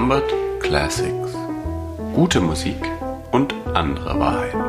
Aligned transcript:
Humbert 0.00 0.32
Classics. 0.60 1.34
Gute 2.14 2.40
Musik 2.40 2.80
und 3.32 3.54
andere 3.74 4.18
Wahrheiten. 4.18 4.62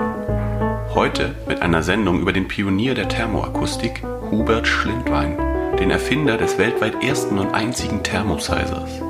Heute 0.94 1.36
mit 1.47 1.62
einer 1.62 1.84
Sendung 1.84 2.20
über 2.20 2.34
den 2.34 2.50
Pionier 2.50 2.96
der 2.96 3.07
Thermoakustik, 3.07 4.04
Hubert 4.29 4.67
Schlindwein, 4.67 5.38
den 5.79 5.89
Erfinder 5.89 6.36
des 6.36 6.57
weltweit 6.57 7.02
ersten 7.02 7.39
und 7.39 7.54
einzigen 7.54 8.04
Thermosizers. 8.04 9.02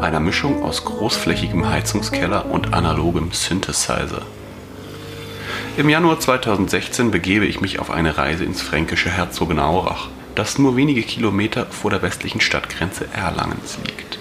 Einer 0.00 0.20
Mischung 0.20 0.62
aus 0.62 0.84
großflächigem 0.84 1.68
Heizungskeller 1.68 2.46
und 2.46 2.72
analogem 2.72 3.32
Synthesizer. 3.32 4.22
Im 5.76 5.88
Januar 5.88 6.20
2016 6.20 7.10
begebe 7.10 7.46
ich 7.46 7.60
mich 7.60 7.80
auf 7.80 7.90
eine 7.90 8.16
Reise 8.16 8.44
ins 8.44 8.62
fränkische 8.62 9.10
Herzogenaurach, 9.10 10.06
das 10.36 10.60
nur 10.60 10.76
wenige 10.76 11.02
Kilometer 11.02 11.66
vor 11.66 11.90
der 11.90 12.00
westlichen 12.00 12.40
Stadtgrenze 12.40 13.08
Erlangens 13.12 13.78
liegt. 13.84 14.11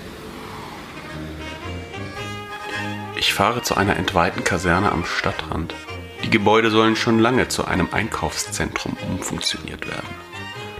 Ich 3.32 3.36
fahre 3.36 3.62
zu 3.62 3.78
einer 3.78 3.96
entweihten 3.96 4.44
Kaserne 4.44 4.92
am 4.92 5.06
Stadtrand. 5.06 5.74
Die 6.22 6.30
Gebäude 6.30 6.70
sollen 6.70 6.98
schon 6.98 7.18
lange 7.18 7.48
zu 7.48 7.64
einem 7.64 7.88
Einkaufszentrum 7.94 8.98
umfunktioniert 9.10 9.88
werden. 9.88 10.10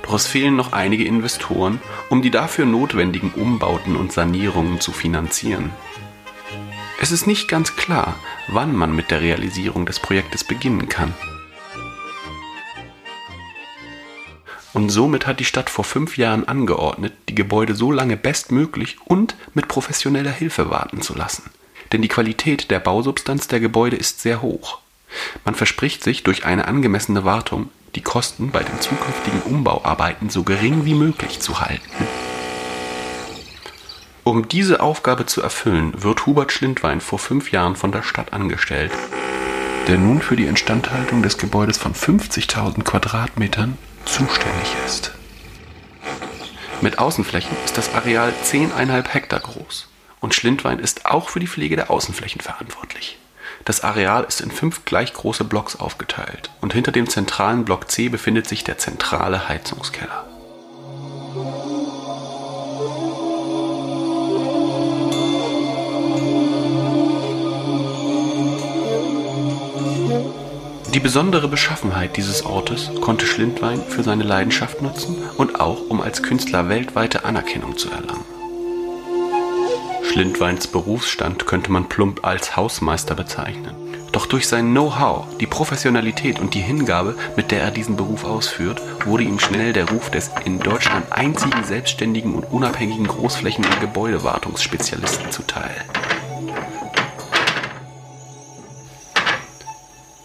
Doch 0.04 0.16
es 0.16 0.28
fehlen 0.28 0.58
noch 0.58 0.74
einige 0.74 1.06
Investoren, 1.06 1.80
um 2.10 2.22
die 2.22 2.30
dafür 2.30 2.66
notwendigen 2.66 3.32
Umbauten 3.32 3.96
und 3.96 4.12
Sanierungen 4.12 4.82
zu 4.82 4.92
finanzieren. 4.92 5.70
Es 7.00 7.14
ist 7.14 7.26
nicht 7.26 7.48
ganz 7.48 7.78
klar, 7.78 8.16
wann 8.50 8.76
man 8.76 8.94
mit 8.94 9.12
der 9.12 9.22
Realisierung 9.22 9.86
des 9.86 10.00
Projektes 10.00 10.44
beginnen 10.44 10.90
kann. 10.90 11.14
Und 14.74 14.90
somit 14.90 15.26
hat 15.26 15.40
die 15.40 15.46
Stadt 15.46 15.70
vor 15.70 15.86
fünf 15.86 16.18
Jahren 16.18 16.50
angeordnet, 16.50 17.14
die 17.30 17.36
Gebäude 17.36 17.76
so 17.76 17.94
lange 17.94 18.18
bestmöglich 18.18 18.98
und 19.06 19.38
mit 19.54 19.70
professioneller 19.70 20.32
Hilfe 20.32 20.70
warten 20.70 21.02
zu 21.02 21.16
lassen. 21.16 21.50
Denn 21.92 22.02
die 22.02 22.08
Qualität 22.08 22.72
der 22.72 22.80
Bausubstanz 22.80 23.48
der 23.48 23.60
Gebäude 23.60 23.98
ist 23.98 24.22
sehr 24.22 24.42
hoch. 24.42 24.80
Man 25.44 25.56
verspricht 25.56 26.04
sich 26.04 26.24
durch 26.24 26.46
eine 26.46 26.68
angemessene 26.68 27.26
Wartung, 27.26 27.70
die 27.96 28.02
Kosten 28.02 28.52
bei 28.52 28.64
den 28.64 28.80
zukünftigen 28.80 29.42
Umbauarbeiten 29.42 30.30
so 30.30 30.44
gering 30.44 30.86
wie 30.86 30.94
möglich 30.94 31.42
zu 31.42 31.60
halten. 31.60 32.08
Um 34.24 34.48
diese 34.48 34.80
Aufgabe 34.80 35.26
zu 35.26 35.42
erfüllen, 35.42 35.94
wird 36.02 36.26
Hubert 36.26 36.52
Schlindwein 36.52 37.02
vor 37.02 37.20
fünf 37.20 37.52
Jahren 37.52 37.76
von 37.76 37.92
der 37.92 38.04
Stadt 38.04 38.32
angestellt, 38.34 38.92
der 39.88 39.98
nun 39.98 40.22
für 40.22 40.36
die 40.36 40.46
Instandhaltung 40.46 41.24
des 41.24 41.38
Gebäudes 41.38 41.78
von 41.78 41.94
50.000 41.94 42.84
Quadratmetern 42.84 43.78
zuständig 44.06 44.76
ist. 44.86 45.12
Mit 46.82 47.00
Außenflächen 47.00 47.58
ist 47.66 47.78
das 47.78 47.94
Areal 47.94 48.32
10,5 48.46 49.08
Hektar 49.10 49.40
groß 49.40 49.88
und 50.22 50.34
Schlindwein 50.34 50.80
ist 50.80 51.06
auch 51.06 51.28
für 51.28 51.42
die 51.42 51.48
Pflege 51.48 51.76
der 51.76 51.92
Außenflächen 51.92 52.40
verantwortlich. 52.40 53.18
Das 53.66 53.84
Areal 53.84 54.24
ist 54.24 54.40
in 54.40 54.52
fünf 54.52 54.86
gleich 54.86 55.14
große 55.14 55.44
Blocks 55.44 55.76
aufgeteilt 55.76 56.50
und 56.62 56.74
hinter 56.74 56.92
dem 56.92 57.10
zentralen 57.10 57.66
Block 57.66 57.92
C 57.92 58.08
befindet 58.08 58.48
sich 58.48 58.64
der 58.64 58.78
zentrale 58.78 59.50
Heizungskeller. 59.50 60.28
Die 70.94 71.00
besondere 71.00 71.48
Beschaffenheit 71.48 72.18
dieses 72.18 72.46
Ortes 72.46 72.92
konnte 73.00 73.26
Schlindwein 73.26 73.82
für 73.82 74.04
seine 74.04 74.24
Leidenschaft 74.24 74.82
nutzen 74.82 75.18
und 75.38 75.60
auch 75.60 75.90
um 75.90 76.02
als 76.02 76.22
Künstler 76.22 76.68
weltweite 76.68 77.24
Anerkennung 77.24 77.78
zu 77.78 77.90
erlangen. 77.90 78.31
Schlindweins 80.12 80.68
Berufsstand 80.68 81.46
könnte 81.46 81.72
man 81.72 81.88
plump 81.88 82.26
als 82.26 82.58
Hausmeister 82.58 83.16
bezeichnen. 83.16 83.74
Doch 84.12 84.26
durch 84.26 84.46
sein 84.46 84.72
Know-how, 84.72 85.38
die 85.38 85.48
Professionalität 85.48 86.38
und 86.38 86.54
die 86.54 86.60
Hingabe, 86.60 87.16
mit 87.38 87.50
der 87.52 87.62
er 87.62 87.72
diesen 87.72 87.96
Beruf 87.96 88.26
ausführt, 88.26 88.82
wurde 89.06 89.24
ihm 89.24 89.40
schnell 89.40 89.72
der 89.72 89.88
Ruf 89.88 90.12
des 90.12 90.30
in 90.44 90.60
Deutschland 90.60 91.10
einzigen 91.14 91.64
selbstständigen 91.64 92.36
und 92.36 92.44
unabhängigen 92.52 93.08
Großflächen- 93.08 93.66
und 93.66 93.80
Gebäudewartungsspezialisten 93.80 95.32
zuteil. 95.32 95.86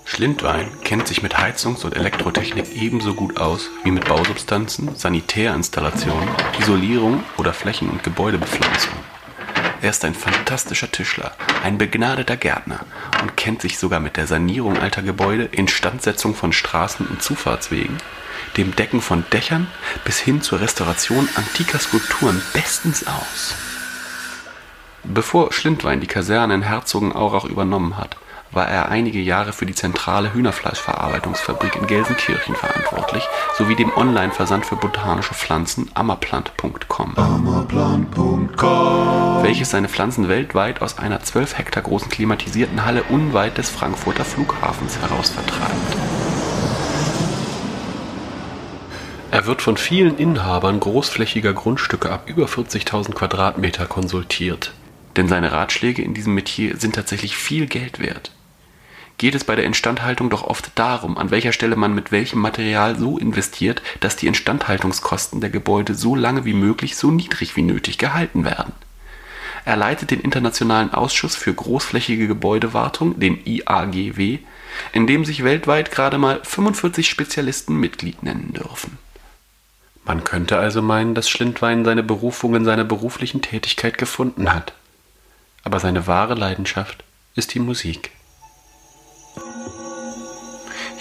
Schlindwein 0.04 0.66
kennt 0.82 1.06
sich 1.06 1.22
mit 1.22 1.38
Heizungs- 1.38 1.84
und 1.84 1.94
Elektrotechnik 1.94 2.74
ebenso 2.74 3.14
gut 3.14 3.36
aus 3.36 3.70
wie 3.84 3.92
mit 3.92 4.08
Bausubstanzen, 4.08 4.96
Sanitärinstallationen, 4.96 6.28
Isolierung 6.58 7.22
oder 7.38 7.52
Flächen- 7.52 7.90
und 7.90 8.02
Gebäudebepflanzung. 8.02 8.94
Er 9.82 9.90
ist 9.90 10.04
ein 10.04 10.14
fantastischer 10.14 10.90
Tischler, 10.90 11.32
ein 11.62 11.78
begnadeter 11.78 12.36
Gärtner 12.36 12.80
und 13.20 13.36
kennt 13.36 13.62
sich 13.62 13.78
sogar 13.78 14.00
mit 14.00 14.16
der 14.16 14.26
Sanierung 14.26 14.78
alter 14.78 15.02
Gebäude, 15.02 15.44
Instandsetzung 15.44 16.34
von 16.34 16.52
Straßen 16.52 17.06
und 17.06 17.22
Zufahrtswegen, 17.22 17.98
dem 18.56 18.74
Decken 18.74 19.00
von 19.00 19.24
Dächern 19.32 19.66
bis 20.04 20.18
hin 20.18 20.40
zur 20.40 20.60
Restauration 20.60 21.28
antiker 21.34 21.78
Skulpturen 21.78 22.40
bestens 22.52 23.06
aus. 23.06 23.54
Bevor 25.04 25.52
Schlindwein 25.52 26.00
die 26.00 26.06
Kaserne 26.06 26.54
in 26.54 26.62
Herzogenaurach 26.62 27.44
übernommen 27.44 27.96
hat, 27.96 28.16
war 28.52 28.68
er 28.68 28.88
einige 28.88 29.20
Jahre 29.20 29.52
für 29.52 29.66
die 29.66 29.74
zentrale 29.74 30.32
Hühnerfleischverarbeitungsfabrik 30.32 31.76
in 31.76 31.86
Gelsenkirchen 31.86 32.54
verantwortlich 32.54 33.26
sowie 33.56 33.74
dem 33.74 33.94
Online-Versand 33.96 34.66
für 34.66 34.76
botanische 34.76 35.34
Pflanzen 35.34 35.90
ammerplant.com, 35.94 37.16
welches 39.42 39.70
seine 39.70 39.88
Pflanzen 39.88 40.28
weltweit 40.28 40.82
aus 40.82 40.98
einer 40.98 41.20
12 41.20 41.58
Hektar 41.58 41.82
großen 41.82 42.08
klimatisierten 42.08 42.84
Halle 42.84 43.02
unweit 43.04 43.58
des 43.58 43.70
Frankfurter 43.70 44.24
Flughafens 44.24 44.98
heraus 44.98 45.30
vertreibt. 45.30 45.96
Er 49.32 49.46
wird 49.46 49.60
von 49.60 49.76
vielen 49.76 50.16
Inhabern 50.16 50.80
großflächiger 50.80 51.52
Grundstücke 51.52 52.10
ab 52.10 52.22
über 52.26 52.46
40.000 52.46 53.12
Quadratmeter 53.12 53.86
konsultiert. 53.86 54.72
Denn 55.16 55.28
seine 55.28 55.52
Ratschläge 55.52 56.02
in 56.02 56.14
diesem 56.14 56.34
Metier 56.34 56.76
sind 56.76 56.94
tatsächlich 56.94 57.36
viel 57.36 57.66
Geld 57.66 57.98
wert 57.98 58.30
geht 59.18 59.34
es 59.34 59.44
bei 59.44 59.56
der 59.56 59.64
Instandhaltung 59.64 60.30
doch 60.30 60.44
oft 60.44 60.70
darum, 60.74 61.16
an 61.16 61.30
welcher 61.30 61.52
Stelle 61.52 61.76
man 61.76 61.94
mit 61.94 62.12
welchem 62.12 62.40
Material 62.40 62.98
so 62.98 63.18
investiert, 63.18 63.82
dass 64.00 64.16
die 64.16 64.26
Instandhaltungskosten 64.26 65.40
der 65.40 65.50
Gebäude 65.50 65.94
so 65.94 66.14
lange 66.14 66.44
wie 66.44 66.54
möglich 66.54 66.96
so 66.96 67.10
niedrig 67.10 67.56
wie 67.56 67.62
nötig 67.62 67.98
gehalten 67.98 68.44
werden. 68.44 68.72
Er 69.64 69.76
leitet 69.76 70.12
den 70.12 70.20
Internationalen 70.20 70.94
Ausschuss 70.94 71.34
für 71.34 71.52
großflächige 71.52 72.28
Gebäudewartung, 72.28 73.18
den 73.18 73.44
IAGW, 73.44 74.38
in 74.92 75.06
dem 75.06 75.24
sich 75.24 75.42
weltweit 75.42 75.90
gerade 75.90 76.18
mal 76.18 76.40
45 76.44 77.08
Spezialisten 77.08 77.74
Mitglied 77.76 78.22
nennen 78.22 78.52
dürfen. 78.52 78.98
Man 80.04 80.22
könnte 80.22 80.56
also 80.58 80.82
meinen, 80.82 81.16
dass 81.16 81.28
Schlindwein 81.28 81.84
seine 81.84 82.04
Berufung 82.04 82.54
in 82.54 82.64
seiner 82.64 82.84
beruflichen 82.84 83.42
Tätigkeit 83.42 83.98
gefunden 83.98 84.54
hat. 84.54 84.72
Aber 85.64 85.80
seine 85.80 86.06
wahre 86.06 86.34
Leidenschaft 86.34 87.02
ist 87.34 87.54
die 87.54 87.58
Musik. 87.58 88.12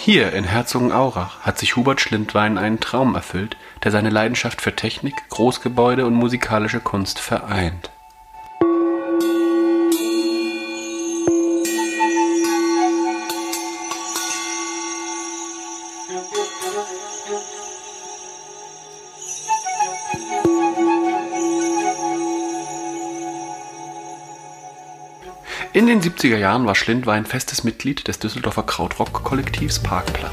Hier 0.06 0.32
in 0.34 0.44
Herzogenaurach 0.44 1.40
hat 1.40 1.58
sich 1.58 1.74
Hubert 1.74 2.00
Schlindwein 2.00 2.58
einen 2.58 2.78
Traum 2.78 3.16
erfüllt, 3.16 3.56
der 3.82 3.90
seine 3.90 4.08
Leidenschaft 4.08 4.62
für 4.62 4.76
Technik, 4.76 5.14
Großgebäude 5.30 6.06
und 6.06 6.14
musikalische 6.14 6.78
Kunst 6.78 7.18
vereint. 7.18 7.90
In 25.76 25.86
den 25.86 26.00
70er 26.00 26.38
Jahren 26.38 26.64
war 26.64 26.74
Schlindwein 26.74 27.26
festes 27.26 27.62
Mitglied 27.62 28.08
des 28.08 28.18
Düsseldorfer 28.18 28.62
Krautrock-Kollektivs 28.62 29.78
Parkplatz. 29.78 30.32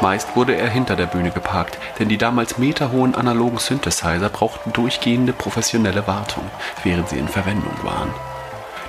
Meist 0.00 0.36
wurde 0.36 0.54
er 0.54 0.70
hinter 0.70 0.94
der 0.94 1.06
Bühne 1.06 1.32
geparkt, 1.32 1.80
denn 1.98 2.08
die 2.08 2.16
damals 2.16 2.58
meterhohen 2.58 3.16
analogen 3.16 3.58
Synthesizer 3.58 4.28
brauchten 4.28 4.72
durchgehende 4.72 5.32
professionelle 5.32 6.06
Wartung, 6.06 6.44
während 6.84 7.08
sie 7.08 7.18
in 7.18 7.26
Verwendung 7.26 7.74
waren. 7.82 8.14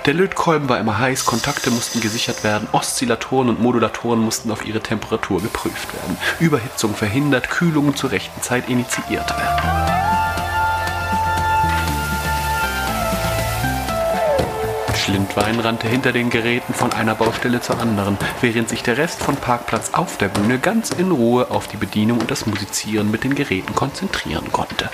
Der 0.07 0.13
Lötkolben 0.13 0.69
war 0.69 0.79
immer 0.79 0.99
heiß, 0.99 1.25
Kontakte 1.25 1.69
mussten 1.69 1.99
gesichert 1.99 2.45
werden, 2.45 2.69
Oszillatoren 2.71 3.49
und 3.49 3.61
Modulatoren 3.61 4.21
mussten 4.21 4.49
auf 4.51 4.65
ihre 4.65 4.79
Temperatur 4.79 5.41
geprüft 5.41 5.93
werden, 5.93 6.17
Überhitzung 6.39 6.95
verhindert, 6.95 7.49
Kühlungen 7.49 7.93
zur 7.93 8.11
rechten 8.11 8.41
Zeit 8.41 8.69
initiiert 8.69 9.29
werden. 9.29 9.97
Schlindwein 14.95 15.59
rannte 15.59 15.89
hinter 15.89 16.13
den 16.13 16.29
Geräten 16.29 16.73
von 16.73 16.93
einer 16.93 17.15
Baustelle 17.15 17.59
zur 17.59 17.77
anderen, 17.81 18.17
während 18.39 18.69
sich 18.69 18.83
der 18.83 18.97
Rest 18.97 19.21
von 19.21 19.35
Parkplatz 19.35 19.89
auf 19.93 20.17
der 20.17 20.29
Bühne 20.29 20.57
ganz 20.57 20.91
in 20.91 21.11
Ruhe 21.11 21.51
auf 21.51 21.67
die 21.67 21.77
Bedienung 21.77 22.21
und 22.21 22.31
das 22.31 22.45
Musizieren 22.45 23.11
mit 23.11 23.25
den 23.25 23.35
Geräten 23.35 23.75
konzentrieren 23.75 24.53
konnte. 24.53 24.89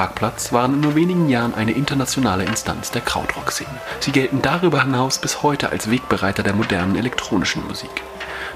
Parkplatz 0.00 0.50
waren 0.50 0.72
in 0.72 0.80
nur 0.80 0.94
wenigen 0.94 1.28
Jahren 1.28 1.52
eine 1.52 1.72
internationale 1.72 2.44
Instanz 2.44 2.90
der 2.90 3.02
Krautrock-Szene. 3.02 3.82
Sie 3.98 4.12
gelten 4.12 4.40
darüber 4.40 4.82
hinaus 4.82 5.18
bis 5.18 5.42
heute 5.42 5.68
als 5.68 5.90
Wegbereiter 5.90 6.42
der 6.42 6.54
modernen 6.54 6.96
elektronischen 6.96 7.66
Musik. 7.66 7.90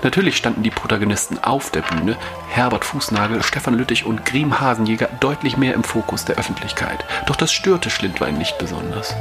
Natürlich 0.03 0.39
standen 0.39 0.63
die 0.63 0.71
Protagonisten 0.71 1.37
auf 1.45 1.71
der 1.71 1.83
Bühne, 1.83 2.17
Herbert 2.49 2.87
Fußnagel, 2.87 3.43
Stefan 3.43 3.75
Lüttich 3.75 4.07
und 4.07 4.25
Griem 4.25 4.59
Hasenjäger, 4.59 5.11
deutlich 5.21 5.59
mehr 5.59 5.75
im 5.75 5.85
Fokus 5.85 6.25
der 6.25 6.37
Öffentlichkeit. 6.37 7.05
Doch 7.27 7.37
das 7.37 7.53
störte 7.53 7.91
Schlindwein 7.91 8.39
nicht 8.39 8.57
besonders. 8.57 9.15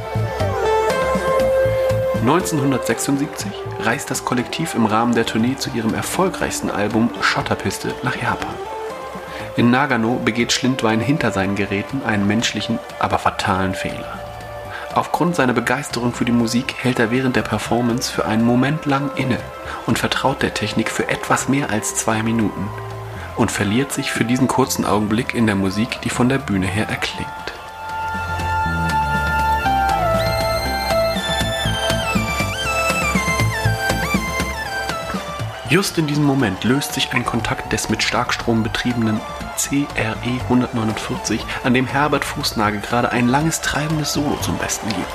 1976 2.22 3.52
reist 3.80 4.10
das 4.10 4.24
Kollektiv 4.24 4.74
im 4.74 4.86
Rahmen 4.86 5.14
der 5.14 5.26
Tournee 5.26 5.56
zu 5.58 5.68
ihrem 5.74 5.92
erfolgreichsten 5.92 6.70
Album 6.70 7.10
Schotterpiste 7.20 7.94
nach 8.02 8.16
Japan. 8.16 8.54
In 9.56 9.70
Nagano 9.70 10.20
begeht 10.24 10.52
Schlindwein 10.52 10.98
hinter 10.98 11.30
seinen 11.30 11.54
Geräten 11.54 12.02
einen 12.04 12.26
menschlichen, 12.26 12.80
aber 12.98 13.18
fatalen 13.18 13.74
Fehler. 13.74 14.18
Aufgrund 14.94 15.36
seiner 15.36 15.52
Begeisterung 15.52 16.12
für 16.12 16.24
die 16.24 16.32
Musik 16.32 16.74
hält 16.78 16.98
er 16.98 17.12
während 17.12 17.36
der 17.36 17.42
Performance 17.42 18.12
für 18.12 18.24
einen 18.26 18.44
Moment 18.44 18.84
lang 18.84 19.10
inne 19.16 19.38
und 19.86 19.98
vertraut 19.98 20.42
der 20.42 20.54
Technik 20.54 20.90
für 20.90 21.08
etwas 21.08 21.48
mehr 21.48 21.70
als 21.70 21.94
zwei 21.94 22.22
Minuten 22.22 22.68
und 23.36 23.52
verliert 23.52 23.92
sich 23.92 24.10
für 24.10 24.24
diesen 24.24 24.48
kurzen 24.48 24.84
Augenblick 24.84 25.34
in 25.34 25.46
der 25.46 25.56
Musik, 25.56 26.00
die 26.02 26.10
von 26.10 26.28
der 26.28 26.38
Bühne 26.38 26.66
her 26.66 26.88
erklingt. 26.88 27.28
Just 35.74 35.98
in 35.98 36.06
diesem 36.06 36.22
Moment 36.22 36.62
löst 36.62 36.94
sich 36.94 37.12
ein 37.14 37.24
Kontakt 37.24 37.72
des 37.72 37.88
mit 37.88 38.00
Starkstrom 38.00 38.62
betriebenen 38.62 39.20
CRE 39.56 40.14
149, 40.44 41.44
an 41.64 41.74
dem 41.74 41.88
Herbert 41.88 42.24
Fußnagel 42.24 42.80
gerade 42.80 43.10
ein 43.10 43.26
langes 43.26 43.60
treibendes 43.60 44.12
Solo 44.12 44.36
zum 44.40 44.56
Besten 44.56 44.86
gibt. 44.90 45.10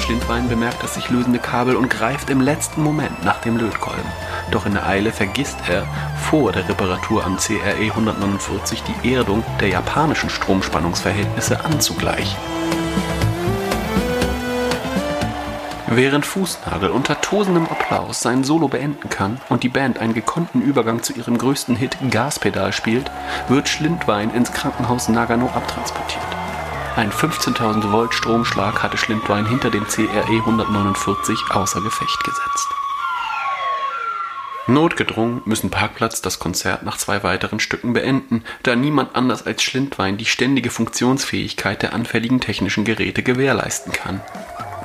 Schlindwein 0.00 0.50
bemerkt 0.50 0.82
das 0.82 0.96
sich 0.96 1.08
lösende 1.08 1.38
Kabel 1.38 1.76
und 1.76 1.88
greift 1.88 2.28
im 2.28 2.42
letzten 2.42 2.82
Moment 2.82 3.24
nach 3.24 3.40
dem 3.40 3.56
Lötkolben. 3.56 4.25
Doch 4.56 4.64
in 4.64 4.72
der 4.72 4.86
Eile 4.86 5.12
vergisst 5.12 5.58
er, 5.68 5.86
vor 6.30 6.50
der 6.50 6.66
Reparatur 6.66 7.26
am 7.26 7.36
CRE 7.36 7.74
149 7.74 8.82
die 8.84 9.12
Erdung 9.12 9.44
der 9.60 9.68
japanischen 9.68 10.30
Stromspannungsverhältnisse 10.30 11.62
anzugleichen. 11.62 12.38
Während 15.88 16.24
Fußnagel 16.24 16.88
unter 16.88 17.20
tosendem 17.20 17.66
Applaus 17.66 18.22
sein 18.22 18.44
Solo 18.44 18.68
beenden 18.68 19.10
kann 19.10 19.38
und 19.50 19.62
die 19.62 19.68
Band 19.68 19.98
einen 19.98 20.14
gekonnten 20.14 20.62
Übergang 20.62 21.02
zu 21.02 21.12
ihrem 21.12 21.36
größten 21.36 21.76
Hit 21.76 21.98
Gaspedal 22.10 22.72
spielt, 22.72 23.10
wird 23.48 23.68
Schlindwein 23.68 24.32
ins 24.32 24.52
Krankenhaus 24.52 25.10
Nagano 25.10 25.50
abtransportiert. 25.54 26.24
Ein 26.96 27.10
15.000 27.10 27.92
Volt 27.92 28.14
Stromschlag 28.14 28.82
hatte 28.82 28.96
Schlindwein 28.96 29.44
hinter 29.44 29.68
dem 29.68 29.86
CRE 29.86 30.24
149 30.24 31.38
außer 31.50 31.82
Gefecht 31.82 32.24
gesetzt. 32.24 32.85
Notgedrungen 34.68 35.42
müssen 35.44 35.70
Parkplatz 35.70 36.22
das 36.22 36.40
Konzert 36.40 36.82
nach 36.82 36.96
zwei 36.96 37.22
weiteren 37.22 37.60
Stücken 37.60 37.92
beenden, 37.92 38.42
da 38.64 38.74
niemand 38.74 39.14
anders 39.14 39.46
als 39.46 39.62
Schlindwein 39.62 40.16
die 40.16 40.24
ständige 40.24 40.70
Funktionsfähigkeit 40.70 41.82
der 41.82 41.92
anfälligen 41.92 42.40
technischen 42.40 42.84
Geräte 42.84 43.22
gewährleisten 43.22 43.92
kann. 43.92 44.20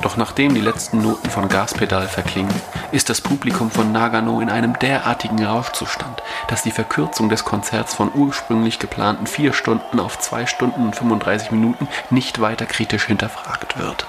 Doch 0.01 0.17
nachdem 0.17 0.55
die 0.55 0.61
letzten 0.61 1.01
Noten 1.01 1.29
von 1.29 1.47
Gaspedal 1.47 2.07
verklingen, 2.07 2.53
ist 2.91 3.09
das 3.09 3.21
Publikum 3.21 3.69
von 3.69 3.91
Nagano 3.91 4.39
in 4.39 4.49
einem 4.49 4.77
derartigen 4.79 5.43
Rauschzustand, 5.43 6.23
dass 6.47 6.63
die 6.63 6.71
Verkürzung 6.71 7.29
des 7.29 7.45
Konzerts 7.45 7.93
von 7.93 8.11
ursprünglich 8.13 8.79
geplanten 8.79 9.27
vier 9.27 9.53
Stunden 9.53 9.99
auf 9.99 10.19
zwei 10.19 10.45
Stunden 10.45 10.85
und 10.85 10.95
35 10.95 11.51
Minuten 11.51 11.87
nicht 12.09 12.41
weiter 12.41 12.65
kritisch 12.65 13.05
hinterfragt 13.05 13.77
wird. 13.77 14.07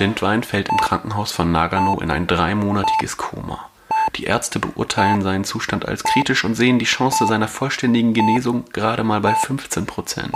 Schlindwein 0.00 0.42
fällt 0.42 0.70
im 0.70 0.78
Krankenhaus 0.78 1.30
von 1.30 1.52
Nagano 1.52 2.00
in 2.00 2.10
ein 2.10 2.26
dreimonatiges 2.26 3.18
Koma. 3.18 3.68
Die 4.16 4.24
Ärzte 4.24 4.58
beurteilen 4.58 5.20
seinen 5.20 5.44
Zustand 5.44 5.86
als 5.86 6.04
kritisch 6.04 6.42
und 6.42 6.54
sehen 6.54 6.78
die 6.78 6.86
Chance 6.86 7.26
seiner 7.26 7.48
vollständigen 7.48 8.14
Genesung 8.14 8.64
gerade 8.72 9.04
mal 9.04 9.20
bei 9.20 9.34
15 9.34 9.84
Prozent. 9.84 10.34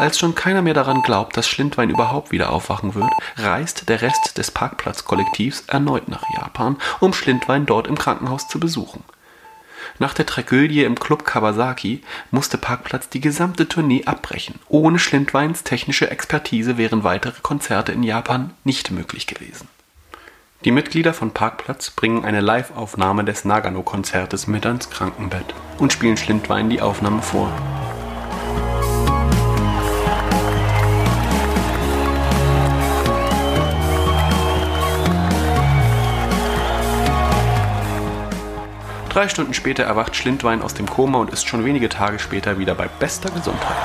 Als 0.00 0.18
schon 0.18 0.34
keiner 0.34 0.62
mehr 0.62 0.74
daran 0.74 1.02
glaubt, 1.02 1.36
dass 1.36 1.46
Schlindwein 1.46 1.90
überhaupt 1.90 2.32
wieder 2.32 2.50
aufwachen 2.50 2.96
wird, 2.96 3.12
reist 3.36 3.88
der 3.88 4.02
Rest 4.02 4.36
des 4.36 4.50
Parkplatzkollektivs 4.50 5.66
erneut 5.68 6.08
nach 6.08 6.24
Japan, 6.34 6.76
um 6.98 7.12
Schlindwein 7.12 7.66
dort 7.66 7.86
im 7.86 7.96
Krankenhaus 7.96 8.48
zu 8.48 8.58
besuchen. 8.58 9.04
Nach 10.00 10.14
der 10.14 10.24
Tragödie 10.24 10.82
im 10.82 10.98
Club 10.98 11.26
Kawasaki 11.26 12.02
musste 12.30 12.56
Parkplatz 12.56 13.10
die 13.10 13.20
gesamte 13.20 13.68
Tournee 13.68 14.06
abbrechen. 14.06 14.54
Ohne 14.70 14.98
Schlindweins 14.98 15.62
technische 15.62 16.10
Expertise 16.10 16.78
wären 16.78 17.04
weitere 17.04 17.40
Konzerte 17.42 17.92
in 17.92 18.02
Japan 18.02 18.54
nicht 18.64 18.90
möglich 18.90 19.26
gewesen. 19.26 19.68
Die 20.64 20.70
Mitglieder 20.70 21.12
von 21.12 21.32
Parkplatz 21.32 21.90
bringen 21.90 22.24
eine 22.24 22.40
Live-Aufnahme 22.40 23.24
des 23.24 23.44
Nagano-Konzertes 23.44 24.46
mit 24.46 24.64
ans 24.64 24.88
Krankenbett 24.88 25.54
und 25.76 25.92
spielen 25.92 26.16
Schlindwein 26.16 26.70
die 26.70 26.80
Aufnahme 26.80 27.20
vor. 27.20 27.52
Drei 39.10 39.28
Stunden 39.28 39.54
später 39.54 39.82
erwacht 39.82 40.14
Schlindwein 40.14 40.62
aus 40.62 40.72
dem 40.72 40.88
Koma 40.88 41.18
und 41.18 41.30
ist 41.30 41.48
schon 41.48 41.64
wenige 41.64 41.88
Tage 41.88 42.20
später 42.20 42.60
wieder 42.60 42.76
bei 42.76 42.86
bester 42.86 43.28
Gesundheit. 43.30 43.76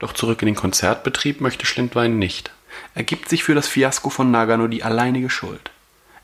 Doch 0.00 0.12
zurück 0.14 0.42
in 0.42 0.46
den 0.46 0.56
Konzertbetrieb 0.56 1.40
möchte 1.40 1.64
Schlindwein 1.64 2.18
nicht. 2.18 2.50
Er 2.96 3.04
gibt 3.04 3.28
sich 3.28 3.44
für 3.44 3.54
das 3.54 3.68
Fiasko 3.68 4.10
von 4.10 4.32
Nagano 4.32 4.66
die 4.66 4.82
alleinige 4.82 5.30
Schuld. 5.30 5.70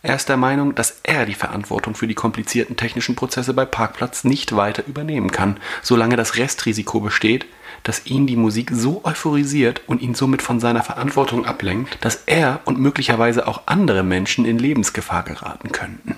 Er 0.02 0.16
ist 0.16 0.28
der 0.28 0.36
Meinung, 0.36 0.74
dass 0.74 0.98
er 1.04 1.26
die 1.26 1.34
Verantwortung 1.34 1.94
für 1.94 2.08
die 2.08 2.14
komplizierten 2.14 2.76
technischen 2.76 3.14
Prozesse 3.14 3.54
bei 3.54 3.64
Parkplatz 3.64 4.24
nicht 4.24 4.56
weiter 4.56 4.84
übernehmen 4.88 5.30
kann, 5.30 5.58
solange 5.80 6.16
das 6.16 6.36
Restrisiko 6.36 6.98
besteht, 6.98 7.46
dass 7.88 8.04
ihn 8.04 8.26
die 8.26 8.36
Musik 8.36 8.70
so 8.70 9.00
euphorisiert 9.02 9.80
und 9.86 10.02
ihn 10.02 10.14
somit 10.14 10.42
von 10.42 10.60
seiner 10.60 10.82
Verantwortung 10.82 11.46
ablenkt, 11.46 11.96
dass 12.02 12.24
er 12.26 12.60
und 12.66 12.78
möglicherweise 12.78 13.48
auch 13.48 13.62
andere 13.64 14.02
Menschen 14.02 14.44
in 14.44 14.58
Lebensgefahr 14.58 15.22
geraten 15.22 15.72
könnten. 15.72 16.14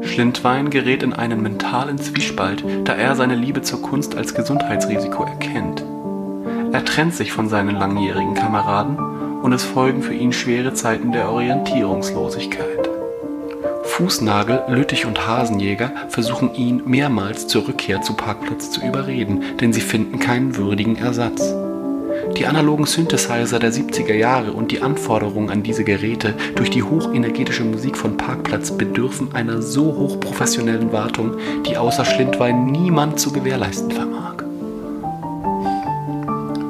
Schlindwein 0.00 0.70
gerät 0.70 1.02
in 1.02 1.12
einen 1.12 1.42
mentalen 1.42 1.98
Zwiespalt, 1.98 2.64
da 2.84 2.94
er 2.94 3.14
seine 3.14 3.34
Liebe 3.34 3.60
zur 3.60 3.82
Kunst 3.82 4.16
als 4.16 4.34
Gesundheitsrisiko 4.34 5.24
erkennt. 5.24 5.84
Er 6.72 6.82
trennt 6.86 7.14
sich 7.14 7.32
von 7.32 7.50
seinen 7.50 7.76
langjährigen 7.76 8.32
Kameraden 8.32 8.96
und 9.42 9.52
es 9.52 9.64
folgen 9.64 10.02
für 10.02 10.14
ihn 10.14 10.32
schwere 10.32 10.72
Zeiten 10.72 11.12
der 11.12 11.28
Orientierungslosigkeit. 11.28 12.93
Fußnagel, 13.84 14.64
Lüttich 14.68 15.06
und 15.06 15.26
Hasenjäger 15.26 15.92
versuchen 16.08 16.54
ihn 16.54 16.82
mehrmals 16.86 17.46
zur 17.46 17.68
Rückkehr 17.68 18.02
zu 18.02 18.14
Parkplatz 18.14 18.70
zu 18.70 18.80
überreden, 18.80 19.42
denn 19.60 19.72
sie 19.72 19.80
finden 19.80 20.18
keinen 20.18 20.56
würdigen 20.56 20.96
Ersatz. 20.96 21.54
Die 22.36 22.46
analogen 22.46 22.86
Synthesizer 22.86 23.58
der 23.58 23.72
70er 23.72 24.14
Jahre 24.14 24.52
und 24.52 24.72
die 24.72 24.82
Anforderungen 24.82 25.50
an 25.50 25.62
diese 25.62 25.84
Geräte 25.84 26.34
durch 26.56 26.70
die 26.70 26.82
hochenergetische 26.82 27.62
Musik 27.62 27.96
von 27.96 28.16
Parkplatz 28.16 28.72
bedürfen 28.72 29.34
einer 29.34 29.62
so 29.62 29.84
hochprofessionellen 29.84 30.90
Wartung, 30.90 31.36
die 31.66 31.76
außer 31.76 32.04
Schlindwein 32.04 32.66
niemand 32.66 33.20
zu 33.20 33.32
gewährleisten 33.32 33.90
vermag. 33.92 34.34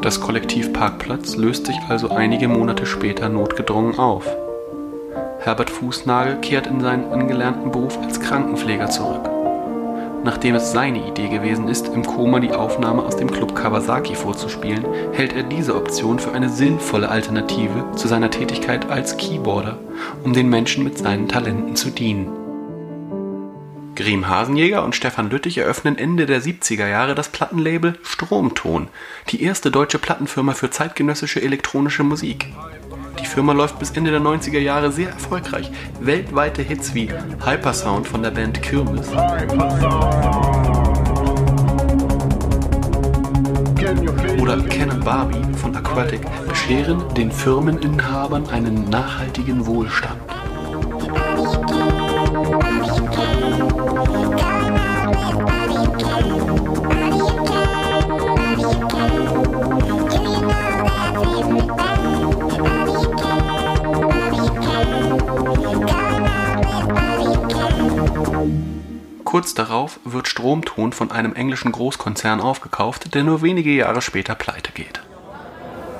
Das 0.02 0.20
Kollektiv 0.20 0.74
Parkplatz 0.74 1.36
löst 1.36 1.64
sich 1.64 1.76
also 1.88 2.10
einige 2.10 2.48
Monate 2.48 2.84
später 2.84 3.30
notgedrungen 3.30 3.98
auf. 3.98 4.26
Herbert 5.44 5.68
Fußnagel 5.68 6.40
kehrt 6.40 6.66
in 6.66 6.80
seinen 6.80 7.12
angelernten 7.12 7.70
Beruf 7.70 7.98
als 7.98 8.18
Krankenpfleger 8.18 8.88
zurück. 8.88 9.28
Nachdem 10.24 10.54
es 10.54 10.72
seine 10.72 11.06
Idee 11.06 11.28
gewesen 11.28 11.68
ist, 11.68 11.88
im 11.88 12.02
Koma 12.02 12.40
die 12.40 12.52
Aufnahme 12.52 13.02
aus 13.02 13.18
dem 13.18 13.30
Club 13.30 13.54
Kawasaki 13.54 14.14
vorzuspielen, 14.14 14.86
hält 15.12 15.34
er 15.34 15.42
diese 15.42 15.76
Option 15.76 16.18
für 16.18 16.32
eine 16.32 16.48
sinnvolle 16.48 17.10
Alternative 17.10 17.92
zu 17.94 18.08
seiner 18.08 18.30
Tätigkeit 18.30 18.88
als 18.88 19.18
Keyboarder, 19.18 19.78
um 20.22 20.32
den 20.32 20.48
Menschen 20.48 20.82
mit 20.82 20.96
seinen 20.96 21.28
Talenten 21.28 21.76
zu 21.76 21.90
dienen. 21.90 22.32
Griem 23.96 24.26
Hasenjäger 24.26 24.82
und 24.82 24.96
Stefan 24.96 25.28
Lüttich 25.28 25.58
eröffnen 25.58 25.98
Ende 25.98 26.24
der 26.24 26.40
70er 26.40 26.88
Jahre 26.88 27.14
das 27.14 27.28
Plattenlabel 27.28 27.98
Stromton, 28.02 28.88
die 29.28 29.42
erste 29.42 29.70
deutsche 29.70 29.98
Plattenfirma 29.98 30.54
für 30.54 30.70
zeitgenössische 30.70 31.42
elektronische 31.42 32.02
Musik. 32.02 32.46
Die 33.20 33.26
Firma 33.26 33.52
läuft 33.52 33.78
bis 33.78 33.90
Ende 33.92 34.10
der 34.10 34.20
90er 34.20 34.58
Jahre 34.58 34.90
sehr 34.92 35.10
erfolgreich. 35.10 35.70
Weltweite 36.00 36.62
Hits 36.62 36.94
wie 36.94 37.10
Hypersound 37.44 38.06
von 38.06 38.22
der 38.22 38.30
Band 38.30 38.62
Kirmes 38.62 39.08
oder 44.40 44.60
Canon 44.62 45.00
Barbie 45.00 45.54
von 45.56 45.74
Aquatic 45.74 46.20
bescheren 46.46 47.02
den 47.14 47.30
Firmeninhabern 47.30 48.48
einen 48.48 48.90
nachhaltigen 48.90 49.66
Wohlstand. 49.66 50.33
Kurz 69.34 69.52
darauf 69.52 69.98
wird 70.04 70.28
Stromton 70.28 70.92
von 70.92 71.10
einem 71.10 71.34
englischen 71.34 71.72
Großkonzern 71.72 72.40
aufgekauft, 72.40 73.16
der 73.16 73.24
nur 73.24 73.42
wenige 73.42 73.70
Jahre 73.72 74.00
später 74.00 74.36
pleite 74.36 74.70
geht. 74.70 75.00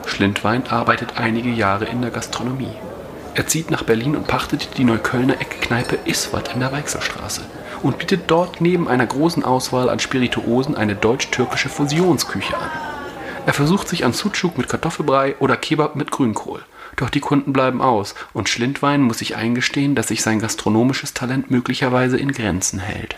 Schlindwein 0.06 0.68
arbeitet 0.68 1.16
einige 1.16 1.50
Jahre 1.50 1.86
in 1.86 2.00
der 2.00 2.12
Gastronomie. 2.12 2.76
Er 3.34 3.48
zieht 3.48 3.72
nach 3.72 3.82
Berlin 3.82 4.14
und 4.14 4.28
pachtet 4.28 4.78
die 4.78 4.84
Neuköllner 4.84 5.40
Eckkneipe 5.40 5.98
Iswat 6.04 6.54
in 6.54 6.60
der 6.60 6.70
Weichselstraße 6.70 7.40
und 7.82 7.98
bietet 7.98 8.30
dort 8.30 8.60
neben 8.60 8.86
einer 8.86 9.06
großen 9.06 9.44
Auswahl 9.44 9.88
an 9.88 9.98
Spirituosen 9.98 10.76
eine 10.76 10.94
deutsch-türkische 10.94 11.70
Fusionsküche 11.70 12.56
an. 12.56 12.70
Er 13.46 13.52
versucht 13.52 13.88
sich 13.88 14.04
an 14.04 14.12
Sucuk 14.12 14.56
mit 14.58 14.68
Kartoffelbrei 14.68 15.34
oder 15.40 15.56
Kebab 15.56 15.96
mit 15.96 16.12
Grünkohl. 16.12 16.62
Doch 16.96 17.10
die 17.10 17.20
Kunden 17.20 17.52
bleiben 17.52 17.80
aus 17.80 18.14
und 18.32 18.48
Schlindwein 18.48 19.02
muss 19.02 19.18
sich 19.18 19.36
eingestehen, 19.36 19.94
dass 19.94 20.08
sich 20.08 20.22
sein 20.22 20.38
gastronomisches 20.38 21.14
Talent 21.14 21.50
möglicherweise 21.50 22.16
in 22.16 22.32
Grenzen 22.32 22.78
hält. 22.78 23.16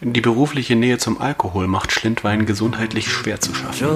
Die 0.00 0.20
berufliche 0.20 0.76
Nähe 0.76 0.98
zum 0.98 1.20
Alkohol 1.20 1.66
macht 1.66 1.92
Schlindwein 1.92 2.44
gesundheitlich 2.46 3.10
schwer 3.10 3.40
zu 3.40 3.54
schaffen. 3.54 3.88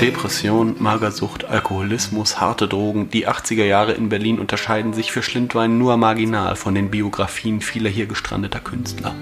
Depression, 0.00 0.76
Magersucht, 0.78 1.44
Alkoholismus, 1.44 2.40
harte 2.40 2.66
Drogen, 2.66 3.10
die 3.10 3.28
80er 3.28 3.64
Jahre 3.64 3.92
in 3.92 4.08
Berlin 4.08 4.38
unterscheiden 4.38 4.94
sich 4.94 5.12
für 5.12 5.22
Schlindwein 5.22 5.78
nur 5.78 5.96
marginal 5.96 6.56
von 6.56 6.74
den 6.74 6.90
Biografien 6.90 7.60
vieler 7.60 7.90
hier 7.90 8.06
gestrandeter 8.06 8.60
Künstler. 8.60 9.14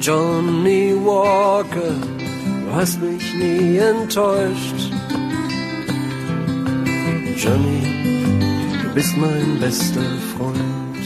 Johnny 0.00 0.94
Walker, 0.94 1.94
du 2.68 2.74
hast 2.74 3.00
mich 3.00 3.34
nie 3.34 3.78
enttäuscht. 3.78 4.92
Johnny 7.36 7.82
bist 8.94 9.16
mein 9.16 9.58
bester 9.60 10.02
Freund. 10.36 10.58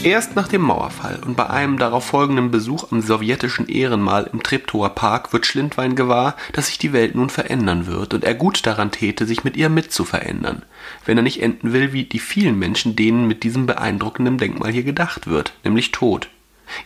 Erst 0.03 0.35
nach 0.35 0.49
dem 0.49 0.63
Mauerfall 0.63 1.21
und 1.25 1.37
bei 1.37 1.49
einem 1.49 1.77
darauf 1.77 2.03
folgenden 2.03 2.51
Besuch 2.51 2.91
am 2.91 3.01
sowjetischen 3.01 3.69
Ehrenmal 3.69 4.29
im 4.33 4.43
Treptower 4.43 4.89
Park 4.89 5.31
wird 5.31 5.45
Schlindwein 5.45 5.95
gewahr, 5.95 6.35
dass 6.51 6.67
sich 6.67 6.77
die 6.77 6.91
Welt 6.91 7.15
nun 7.15 7.29
verändern 7.29 7.87
wird 7.87 8.13
und 8.13 8.25
er 8.25 8.33
gut 8.33 8.65
daran 8.65 8.91
täte, 8.91 9.25
sich 9.25 9.45
mit 9.45 9.55
ihr 9.55 9.69
mitzuverändern, 9.69 10.63
wenn 11.05 11.17
er 11.17 11.23
nicht 11.23 11.41
enden 11.41 11.71
will 11.71 11.93
wie 11.93 12.03
die 12.03 12.19
vielen 12.19 12.59
Menschen, 12.59 12.97
denen 12.97 13.27
mit 13.27 13.43
diesem 13.43 13.65
beeindruckenden 13.65 14.37
Denkmal 14.37 14.73
hier 14.73 14.83
gedacht 14.83 15.27
wird, 15.27 15.53
nämlich 15.63 15.91
tot. 15.91 16.27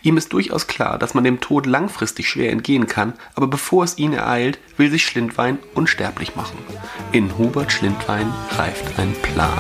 Ihm 0.02 0.18
ist 0.18 0.34
durchaus 0.34 0.68
klar, 0.68 0.98
dass 0.98 1.14
man 1.14 1.24
dem 1.24 1.40
Tod 1.40 1.66
langfristig 1.66 2.28
schwer 2.28 2.52
entgehen 2.52 2.88
kann, 2.88 3.14
aber 3.36 3.48
bevor 3.48 3.84
es 3.84 3.98
ihn 3.98 4.14
ereilt, 4.14 4.60
will 4.78 4.92
sich 4.92 5.06
Schlindwein 5.06 5.60
unsterblich 5.74 6.36
machen. 6.36 6.58
In 7.12 7.38
Hubert 7.38 7.72
Schlindwein 7.72 8.32
reift 8.58 9.00
ein 9.00 9.14
Plan. 9.22 9.58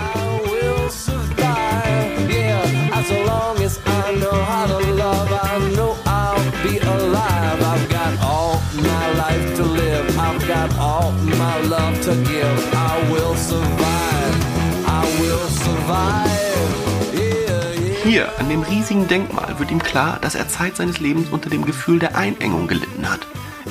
Hier, 18.17 18.39
an 18.39 18.49
dem 18.49 18.63
riesigen 18.63 19.07
Denkmal, 19.07 19.59
wird 19.59 19.69
ihm 19.69 19.77
klar, 19.77 20.17
dass 20.19 20.33
er 20.33 20.47
Zeit 20.47 20.75
seines 20.75 20.99
Lebens 20.99 21.29
unter 21.29 21.51
dem 21.51 21.65
Gefühl 21.65 21.99
der 21.99 22.15
Einengung 22.15 22.65
gelitten 22.65 23.07
hat. 23.07 23.19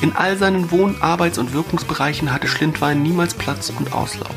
In 0.01 0.15
all 0.15 0.37
seinen 0.37 0.71
Wohn-, 0.71 1.03
Arbeits- 1.03 1.39
und 1.39 1.53
Wirkungsbereichen 1.53 2.33
hatte 2.33 2.47
Schlindwein 2.47 3.03
niemals 3.03 3.35
Platz 3.35 3.73
und 3.77 3.93
Auslauf. 3.93 4.37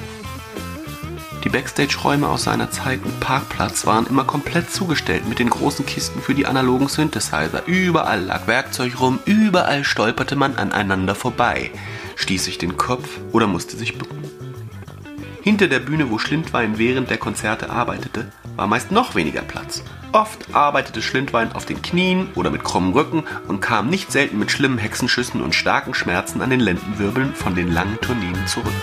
Die 1.43 1.49
Backstage-Räume 1.49 2.27
aus 2.27 2.45
seiner 2.45 2.71
Zeit 2.71 3.05
mit 3.05 3.19
Parkplatz 3.19 3.85
waren 3.85 4.07
immer 4.07 4.23
komplett 4.23 4.71
zugestellt 4.71 5.29
mit 5.29 5.37
den 5.37 5.51
großen 5.51 5.85
Kisten 5.85 6.23
für 6.23 6.33
die 6.33 6.47
analogen 6.47 6.87
Synthesizer. 6.87 7.67
Überall 7.67 8.23
lag 8.23 8.47
Werkzeug 8.47 8.99
rum, 8.99 9.19
überall 9.25 9.83
stolperte 9.83 10.35
man 10.35 10.55
aneinander 10.55 11.13
vorbei, 11.13 11.69
stieß 12.15 12.45
sich 12.45 12.57
den 12.57 12.77
Kopf 12.77 13.07
oder 13.31 13.45
musste 13.45 13.77
sich 13.77 13.99
bücken. 13.99 14.23
Hinter 15.43 15.67
der 15.67 15.79
Bühne, 15.79 16.09
wo 16.09 16.17
Schlindwein 16.17 16.79
während 16.79 17.11
der 17.11 17.17
Konzerte 17.17 17.69
arbeitete, 17.69 18.31
war 18.55 18.65
meist 18.65 18.91
noch 18.91 19.13
weniger 19.13 19.43
Platz. 19.43 19.83
Oft 20.11 20.55
arbeitete 20.55 21.01
Schlindwein 21.01 21.51
auf 21.51 21.65
den 21.65 21.81
Knien 21.81 22.29
oder 22.35 22.49
mit 22.49 22.63
krummem 22.63 22.93
Rücken 22.93 23.23
und 23.47 23.61
kam 23.61 23.89
nicht 23.89 24.11
selten 24.11 24.39
mit 24.39 24.49
schlimmen 24.49 24.79
Hexenschüssen 24.79 25.41
und 25.41 25.53
starken 25.53 25.93
Schmerzen 25.93 26.41
an 26.41 26.49
den 26.49 26.59
Lendenwirbeln 26.59 27.35
von 27.35 27.55
den 27.55 27.71
langen 27.71 27.99
Tourneen 28.01 28.35
zurück. 28.47 28.73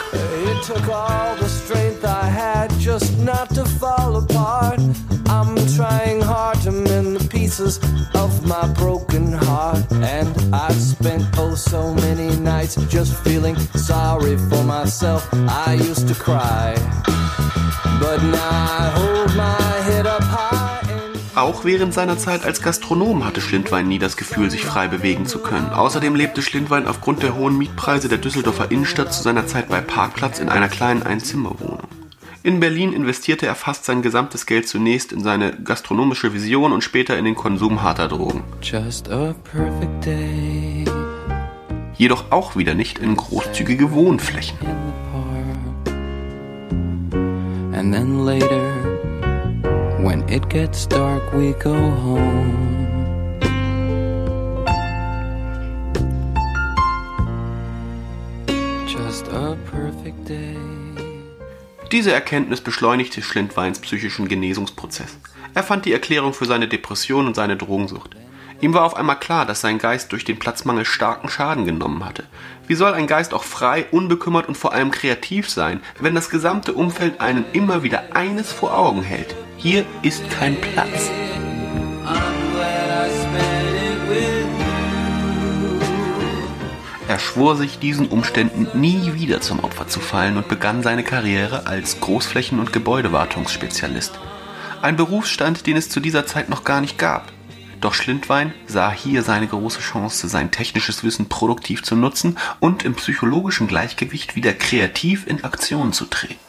But 17.99 18.23
now 18.23 18.39
I 18.39 18.91
hold 18.95 19.37
my 19.37 19.83
head 19.89 20.07
up. 20.07 20.16
Auch 21.37 21.67
während 21.67 21.93
seiner 21.93 22.17
Zeit 22.17 22.47
als 22.47 22.63
Gastronom 22.63 23.27
hatte 23.27 23.43
Schlindwein 23.43 23.87
nie 23.87 23.99
das 23.99 24.17
Gefühl, 24.17 24.51
sich 24.51 24.65
frei 24.65 24.89
bewegen 24.89 25.27
zu 25.27 25.41
können. 25.41 25.69
Außerdem 25.69 26.15
lebte 26.15 26.41
Schlindwein 26.41 26.87
aufgrund 26.87 27.23
der 27.23 27.37
hohen 27.37 27.59
Mietpreise 27.59 28.09
der 28.09 28.17
Düsseldorfer 28.17 28.71
Innenstadt 28.71 29.13
zu 29.13 29.23
seiner 29.23 29.47
Zeit 29.47 29.69
bei 29.69 29.83
Parkplatz 29.83 30.39
in 30.39 30.49
einer 30.49 30.69
kleinen 30.69 31.03
Einzimmerwohnung. 31.03 31.89
In 32.43 32.59
Berlin 32.59 32.95
investierte 32.95 33.45
er 33.45 33.55
fast 33.55 33.85
sein 33.85 34.01
gesamtes 34.01 34.47
Geld 34.47 34.67
zunächst 34.67 35.13
in 35.13 35.23
seine 35.23 35.53
gastronomische 35.63 36.33
Vision 36.33 36.73
und 36.73 36.83
später 36.83 37.19
in 37.19 37.27
den 37.27 37.35
Konsum 37.35 37.83
harter 37.83 38.09
Drogen. 38.09 38.43
Jedoch 41.99 42.25
auch 42.31 42.57
wieder 42.57 42.73
nicht 42.73 42.99
in 42.99 43.15
großzügige 43.15 43.93
Wohnflächen. 43.93 44.57
And 47.75 47.93
then 47.93 48.25
later, 48.25 48.86
when 49.99 50.29
it 50.29 50.49
gets 50.49 50.87
dark, 50.87 51.33
we 51.33 51.53
go 51.55 51.75
home. 51.75 52.77
Just 58.87 59.29
a 59.29 59.57
perfect 59.71 60.29
day. 60.29 60.57
Diese 61.93 62.13
Erkenntnis 62.13 62.61
beschleunigte 62.61 63.23
Schlindweins 63.23 63.79
psychischen 63.79 64.29
Genesungsprozess. 64.29 65.17
Er 65.55 65.63
fand 65.63 65.85
die 65.85 65.93
Erklärung 65.93 66.33
für 66.35 66.45
seine 66.45 66.69
Depression 66.69 67.27
und 67.27 67.37
seine 67.37 67.57
Drogensucht. 67.57 68.17
Ihm 68.61 68.75
war 68.75 68.85
auf 68.85 68.97
einmal 68.97 69.19
klar, 69.19 69.47
dass 69.47 69.61
sein 69.61 69.79
Geist 69.79 70.13
durch 70.13 70.25
den 70.25 70.39
Platzmangel 70.39 70.85
starken 70.85 71.29
Schaden 71.29 71.65
genommen 71.65 72.05
hatte. 72.05 72.25
Wie 72.67 72.75
soll 72.75 72.95
ein 72.95 73.07
Geist 73.07 73.35
auch 73.35 73.45
frei, 73.45 73.87
unbekümmert 73.91 74.49
und 74.49 74.57
vor 74.57 74.73
allem 74.73 74.91
kreativ 74.91 75.49
sein, 75.49 75.81
wenn 76.01 76.15
das 76.15 76.31
gesamte 76.31 76.73
Umfeld 76.73 77.21
einen 77.21 77.45
immer 77.53 77.83
wieder 77.83 78.17
eines 78.17 78.53
vor 78.53 78.77
Augen 78.77 79.03
hält? 79.03 79.37
Hier 79.59 79.87
ist 80.03 80.29
kein 80.31 80.61
Platz. 80.61 81.11
Er 87.09 87.19
schwor 87.19 87.57
sich 87.57 87.79
diesen 87.79 88.09
Umständen 88.09 88.69
nie 88.79 89.15
wieder 89.15 89.41
zum 89.41 89.61
Opfer 89.61 89.89
zu 89.89 90.01
fallen 90.01 90.37
und 90.37 90.49
begann 90.49 90.83
seine 90.83 91.05
Karriere 91.05 91.67
als 91.67 92.01
Großflächen- 92.01 92.59
und 92.59 92.73
Gebäudewartungsspezialist. 92.73 94.19
Ein 94.83 94.97
Berufsstand, 94.97 95.67
den 95.67 95.77
es 95.77 95.89
zu 95.89 96.01
dieser 96.01 96.27
Zeit 96.27 96.51
noch 96.51 96.65
gar 96.65 96.81
nicht 96.81 96.99
gab. 96.99 97.33
Doch 97.81 97.95
Schlindwein 97.95 98.53
sah 98.67 98.91
hier 98.91 99.23
seine 99.23 99.47
große 99.47 99.81
Chance, 99.81 100.29
sein 100.29 100.51
technisches 100.51 101.05
Wissen 101.05 101.29
produktiv 101.29 101.83
zu 101.83 101.97
nutzen 101.97 102.37
und 102.61 102.85
im 102.85 102.95
psychologischen 102.95 103.69
Gleichgewicht 103.69 104.37
wieder 104.37 104.53
kreativ 104.53 105.27
in 105.27 105.45
Aktion 105.45 105.93
zu 105.93 106.07
treten. 106.07 106.46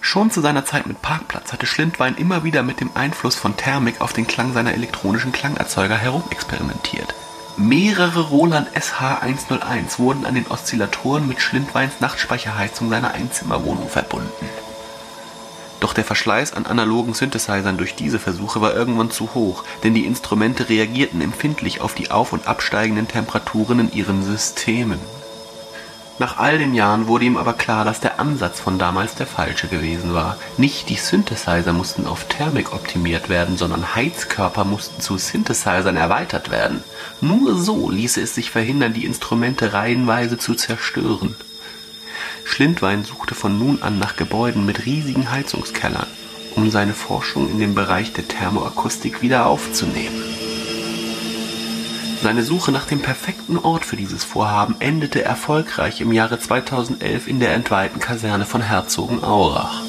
Schon 0.00 0.30
zu 0.30 0.40
seiner 0.40 0.64
Zeit 0.64 0.86
mit 0.86 1.02
Parkplatz 1.02 1.52
hatte 1.52 1.66
Schlindwein 1.66 2.16
immer 2.16 2.44
wieder 2.44 2.62
mit 2.62 2.80
dem 2.80 2.90
Einfluss 2.94 3.34
von 3.34 3.56
Thermik 3.56 4.00
auf 4.00 4.12
den 4.12 4.26
Klang 4.26 4.52
seiner 4.52 4.74
elektronischen 4.74 5.32
Klangerzeuger 5.32 5.96
herumexperimentiert. 5.96 7.14
Mehrere 7.56 8.20
Roland 8.20 8.68
SH101 8.76 9.98
wurden 9.98 10.24
an 10.24 10.36
den 10.36 10.46
Oszillatoren 10.46 11.26
mit 11.26 11.40
Schlindweins 11.40 12.00
Nachtspeicherheizung 12.00 12.88
seiner 12.88 13.12
Einzimmerwohnung 13.12 13.88
verbunden. 13.88 14.48
Doch 15.80 15.92
der 15.92 16.04
Verschleiß 16.04 16.52
an 16.54 16.66
analogen 16.66 17.14
Synthesizern 17.14 17.76
durch 17.76 17.94
diese 17.94 18.18
Versuche 18.18 18.60
war 18.60 18.74
irgendwann 18.74 19.10
zu 19.10 19.34
hoch, 19.34 19.64
denn 19.82 19.94
die 19.94 20.06
Instrumente 20.06 20.68
reagierten 20.68 21.20
empfindlich 21.20 21.80
auf 21.80 21.94
die 21.94 22.10
auf- 22.10 22.32
und 22.32 22.46
absteigenden 22.46 23.08
Temperaturen 23.08 23.80
in 23.80 23.92
ihren 23.92 24.22
Systemen. 24.22 25.00
Nach 26.20 26.38
all 26.38 26.58
den 26.58 26.74
Jahren 26.74 27.06
wurde 27.06 27.26
ihm 27.26 27.36
aber 27.36 27.52
klar, 27.52 27.84
dass 27.84 28.00
der 28.00 28.18
Ansatz 28.18 28.58
von 28.58 28.76
damals 28.76 29.14
der 29.14 29.26
falsche 29.26 29.68
gewesen 29.68 30.14
war. 30.14 30.36
Nicht 30.56 30.88
die 30.88 30.96
Synthesizer 30.96 31.72
mussten 31.72 32.08
auf 32.08 32.24
Thermik 32.24 32.72
optimiert 32.72 33.28
werden, 33.28 33.56
sondern 33.56 33.94
Heizkörper 33.94 34.64
mussten 34.64 35.00
zu 35.00 35.16
Synthesizern 35.16 35.96
erweitert 35.96 36.50
werden. 36.50 36.82
Nur 37.20 37.56
so 37.56 37.88
ließe 37.88 38.20
es 38.20 38.34
sich 38.34 38.50
verhindern, 38.50 38.94
die 38.94 39.04
Instrumente 39.04 39.72
reihenweise 39.72 40.38
zu 40.38 40.54
zerstören. 40.54 41.36
Schlindwein 42.44 43.04
suchte 43.04 43.36
von 43.36 43.56
nun 43.56 43.82
an 43.82 44.00
nach 44.00 44.16
Gebäuden 44.16 44.66
mit 44.66 44.86
riesigen 44.86 45.30
Heizungskellern, 45.30 46.06
um 46.56 46.70
seine 46.72 46.94
Forschung 46.94 47.48
in 47.48 47.60
dem 47.60 47.76
Bereich 47.76 48.12
der 48.12 48.26
Thermoakustik 48.26 49.22
wieder 49.22 49.46
aufzunehmen. 49.46 50.37
Seine 52.20 52.42
Suche 52.42 52.72
nach 52.72 52.86
dem 52.86 53.00
perfekten 53.00 53.56
Ort 53.56 53.84
für 53.84 53.96
dieses 53.96 54.24
Vorhaben 54.24 54.74
endete 54.80 55.24
erfolgreich 55.24 56.00
im 56.00 56.10
Jahre 56.10 56.40
2011 56.40 57.28
in 57.28 57.38
der 57.38 57.54
entweihten 57.54 58.00
Kaserne 58.00 58.44
von 58.44 58.60
Herzogenaurach. 58.60 59.82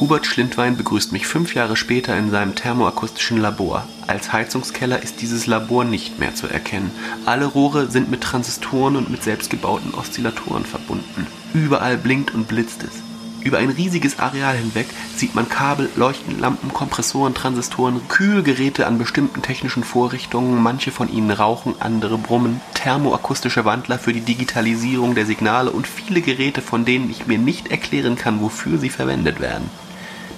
Hubert 0.00 0.26
Schlindwein 0.26 0.76
begrüßt 0.76 1.12
mich 1.12 1.28
fünf 1.28 1.54
Jahre 1.54 1.76
später 1.76 2.16
in 2.16 2.32
seinem 2.32 2.56
thermoakustischen 2.56 3.40
Labor. 3.40 3.86
Als 4.08 4.32
Heizungskeller 4.32 5.00
ist 5.00 5.20
dieses 5.20 5.46
Labor 5.46 5.84
nicht 5.84 6.18
mehr 6.18 6.34
zu 6.34 6.48
erkennen. 6.48 6.90
Alle 7.24 7.46
Rohre 7.46 7.88
sind 7.88 8.10
mit 8.10 8.22
Transistoren 8.22 8.96
und 8.96 9.08
mit 9.08 9.22
selbstgebauten 9.22 9.94
Oszillatoren 9.94 10.64
verbunden. 10.64 11.28
Überall 11.54 11.96
blinkt 11.96 12.34
und 12.34 12.48
blitzt 12.48 12.82
es. 12.82 13.11
Über 13.44 13.58
ein 13.58 13.70
riesiges 13.70 14.20
Areal 14.20 14.56
hinweg 14.56 14.86
sieht 15.16 15.34
man 15.34 15.48
Kabel, 15.48 15.88
Leuchten, 15.96 16.38
Lampen, 16.38 16.72
Kompressoren, 16.72 17.34
Transistoren, 17.34 18.00
Kühlgeräte 18.08 18.86
an 18.86 18.98
bestimmten 18.98 19.42
technischen 19.42 19.82
Vorrichtungen, 19.82 20.62
manche 20.62 20.92
von 20.92 21.12
ihnen 21.12 21.30
rauchen, 21.30 21.74
andere 21.80 22.18
brummen, 22.18 22.60
thermoakustische 22.74 23.64
Wandler 23.64 23.98
für 23.98 24.12
die 24.12 24.20
Digitalisierung 24.20 25.16
der 25.16 25.26
Signale 25.26 25.72
und 25.72 25.88
viele 25.88 26.20
Geräte, 26.20 26.62
von 26.62 26.84
denen 26.84 27.10
ich 27.10 27.26
mir 27.26 27.38
nicht 27.38 27.70
erklären 27.70 28.16
kann, 28.16 28.40
wofür 28.40 28.78
sie 28.78 28.90
verwendet 28.90 29.40
werden. 29.40 29.68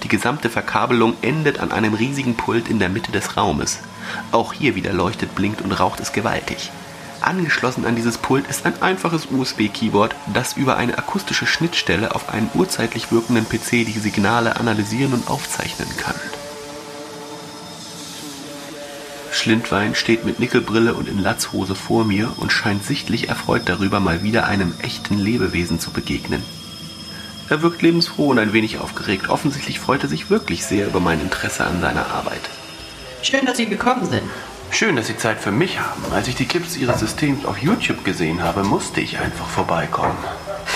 Die 0.03 0.07
gesamte 0.07 0.49
Verkabelung 0.49 1.13
endet 1.21 1.59
an 1.59 1.71
einem 1.71 1.93
riesigen 1.93 2.35
Pult 2.35 2.69
in 2.69 2.79
der 2.79 2.89
Mitte 2.89 3.11
des 3.11 3.37
Raumes. 3.37 3.79
Auch 4.31 4.53
hier 4.53 4.75
wieder 4.75 4.93
leuchtet, 4.93 5.35
blinkt 5.35 5.61
und 5.61 5.71
raucht 5.71 5.99
es 5.99 6.11
gewaltig. 6.11 6.71
Angeschlossen 7.21 7.85
an 7.85 7.95
dieses 7.95 8.17
Pult 8.17 8.47
ist 8.47 8.65
ein 8.65 8.81
einfaches 8.81 9.27
USB-Keyboard, 9.31 10.15
das 10.33 10.53
über 10.53 10.77
eine 10.77 10.97
akustische 10.97 11.45
Schnittstelle 11.45 12.13
auf 12.15 12.29
einen 12.29 12.49
urzeitlich 12.53 13.11
wirkenden 13.11 13.47
PC 13.47 13.85
die 13.85 13.99
Signale 13.99 14.57
analysieren 14.57 15.13
und 15.13 15.29
aufzeichnen 15.29 15.89
kann. 15.97 16.15
Schlindwein 19.31 19.95
steht 19.95 20.25
mit 20.25 20.39
Nickelbrille 20.39 20.93
und 20.93 21.07
in 21.07 21.19
Latzhose 21.19 21.75
vor 21.75 22.05
mir 22.05 22.31
und 22.37 22.51
scheint 22.51 22.85
sichtlich 22.85 23.29
erfreut 23.29 23.63
darüber, 23.65 23.99
mal 23.99 24.23
wieder 24.23 24.47
einem 24.47 24.73
echten 24.81 25.17
Lebewesen 25.17 25.79
zu 25.79 25.91
begegnen. 25.91 26.41
Er 27.49 27.61
wirkt 27.61 27.81
lebensfroh 27.81 28.29
und 28.29 28.39
ein 28.39 28.53
wenig 28.53 28.79
aufgeregt. 28.79 29.29
Offensichtlich 29.29 29.79
freut 29.79 30.01
er 30.03 30.09
sich 30.09 30.29
wirklich 30.29 30.65
sehr 30.65 30.87
über 30.87 30.99
mein 30.99 31.21
Interesse 31.21 31.63
an 31.63 31.79
seiner 31.79 32.07
Arbeit. 32.07 32.41
Schön, 33.21 33.45
dass 33.45 33.57
Sie 33.57 33.67
gekommen 33.67 34.05
sind. 34.09 34.23
Schön, 34.75 34.97
dass 34.97 35.07
Sie 35.07 35.15
Zeit 35.15 35.39
für 35.39 35.53
mich 35.53 35.79
haben. 35.79 36.03
Als 36.11 36.27
ich 36.27 36.35
die 36.35 36.43
Clips 36.43 36.75
Ihres 36.75 36.99
Systems 36.99 37.45
auf 37.45 37.59
YouTube 37.59 38.03
gesehen 38.03 38.43
habe, 38.43 38.65
musste 38.65 38.99
ich 38.99 39.17
einfach 39.17 39.47
vorbeikommen. 39.47 40.17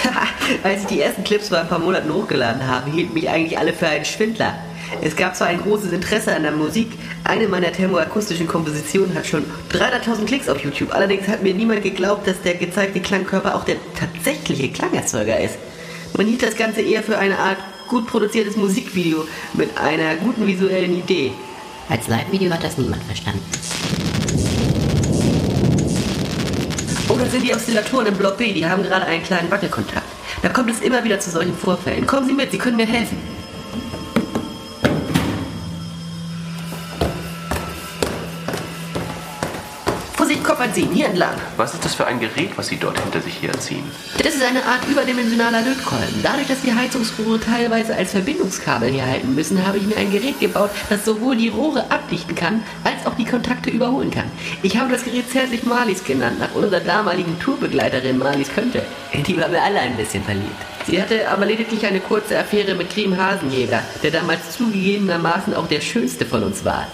Als 0.63 0.83
ich 0.83 0.87
die 0.87 1.01
ersten 1.01 1.25
Clips 1.25 1.49
vor 1.49 1.57
ein 1.57 1.67
paar 1.67 1.79
Monaten 1.79 2.13
hochgeladen 2.13 2.65
habe, 2.65 2.89
hielten 2.91 3.13
mich 3.13 3.29
eigentlich 3.29 3.59
alle 3.59 3.73
für 3.73 3.87
einen 3.87 4.05
Schwindler. 4.05 4.57
Es 5.01 5.17
gab 5.17 5.35
zwar 5.35 5.47
ein 5.47 5.61
großes 5.61 5.91
Interesse 5.91 6.33
an 6.33 6.43
der 6.43 6.53
Musik, 6.53 6.93
eine 7.25 7.49
meiner 7.49 7.73
thermoakustischen 7.73 8.47
Kompositionen 8.47 9.13
hat 9.15 9.27
schon 9.27 9.43
300.000 9.73 10.25
Klicks 10.27 10.47
auf 10.47 10.63
YouTube. 10.63 10.93
Allerdings 10.93 11.27
hat 11.27 11.43
mir 11.43 11.53
niemand 11.53 11.83
geglaubt, 11.83 12.25
dass 12.25 12.41
der 12.41 12.53
gezeigte 12.53 13.01
Klangkörper 13.01 13.53
auch 13.53 13.65
der 13.65 13.75
tatsächliche 13.99 14.69
Klangerzeuger 14.69 15.41
ist. 15.41 15.57
Man 16.15 16.25
hielt 16.25 16.41
das 16.41 16.55
Ganze 16.55 16.79
eher 16.79 17.03
für 17.03 17.17
eine 17.17 17.37
Art 17.37 17.57
gut 17.89 18.07
produziertes 18.07 18.55
Musikvideo 18.55 19.25
mit 19.55 19.77
einer 19.77 20.15
guten 20.15 20.47
visuellen 20.47 20.97
Idee. 20.97 21.33
Als 21.89 22.07
Live-Video 22.07 22.51
hat 22.51 22.63
das 22.63 22.77
niemand 22.77 23.03
verstanden. 23.03 23.43
Oder 27.09 27.25
sind 27.25 27.43
die 27.43 27.51
Oszillatoren 27.51 28.05
im 28.05 28.13
Block 28.13 28.37
B? 28.37 28.53
Die 28.53 28.63
haben 28.63 28.83
gerade 28.83 29.05
einen 29.07 29.23
kleinen 29.23 29.49
Wackelkontakt. 29.49 30.05
Da 30.43 30.49
kommt 30.49 30.69
es 30.69 30.81
immer 30.81 31.03
wieder 31.03 31.19
zu 31.19 31.31
solchen 31.31 31.55
Vorfällen. 31.55 32.05
Kommen 32.05 32.27
Sie 32.27 32.33
mit, 32.33 32.51
Sie 32.51 32.59
können 32.59 32.77
mir 32.77 32.85
helfen. 32.85 33.17
Kopf 40.59 40.67
anziehen, 40.67 40.91
hier 40.93 41.05
entlang. 41.05 41.35
Was 41.55 41.73
ist 41.73 41.85
das 41.85 41.95
für 41.95 42.05
ein 42.05 42.19
Gerät, 42.19 42.49
was 42.57 42.67
Sie 42.67 42.75
dort 42.75 42.99
hinter 42.99 43.21
sich 43.21 43.41
herziehen? 43.41 43.83
Das 44.21 44.35
ist 44.35 44.43
eine 44.43 44.65
Art 44.65 44.85
überdimensionaler 44.89 45.61
Lötkolben. 45.61 46.19
Dadurch, 46.21 46.47
dass 46.47 46.61
die 46.61 46.73
Heizungsrohre 46.73 47.39
teilweise 47.39 47.95
als 47.95 48.11
Verbindungskabel 48.11 48.89
hier 48.89 49.05
halten 49.05 49.33
müssen, 49.35 49.65
habe 49.65 49.77
ich 49.77 49.83
mir 49.83 49.95
ein 49.95 50.11
Gerät 50.11 50.37
gebaut, 50.41 50.71
das 50.89 51.05
sowohl 51.05 51.37
die 51.37 51.47
Rohre 51.47 51.89
abdichten 51.89 52.35
kann, 52.35 52.61
als 52.83 53.05
auch 53.05 53.15
die 53.15 53.23
Kontakte 53.23 53.69
überholen 53.69 54.11
kann. 54.11 54.29
Ich 54.61 54.77
habe 54.77 54.91
das 54.91 55.05
Gerät 55.05 55.29
zärtlich 55.31 55.63
Marlies 55.63 56.03
genannt, 56.03 56.39
nach 56.39 56.53
unserer 56.53 56.81
damaligen 56.81 57.39
Tourbegleiterin 57.39 58.17
Marlies 58.17 58.53
Könnte. 58.53 58.81
Die 59.13 59.39
war 59.39 59.47
mir 59.47 59.61
alle 59.61 59.79
ein 59.79 59.95
bisschen 59.95 60.23
verliebt. 60.23 60.61
Sie 60.87 61.01
hatte 61.01 61.29
aber 61.29 61.45
lediglich 61.45 61.85
eine 61.85 62.01
kurze 62.01 62.37
Affäre 62.37 62.75
mit 62.75 62.89
Krim 62.89 63.15
Hasenjäger, 63.15 63.81
der 64.03 64.11
damals 64.11 64.57
zugegebenermaßen 64.57 65.53
auch 65.53 65.67
der 65.67 65.79
schönste 65.79 66.25
von 66.25 66.43
uns 66.43 66.65
war. 66.65 66.85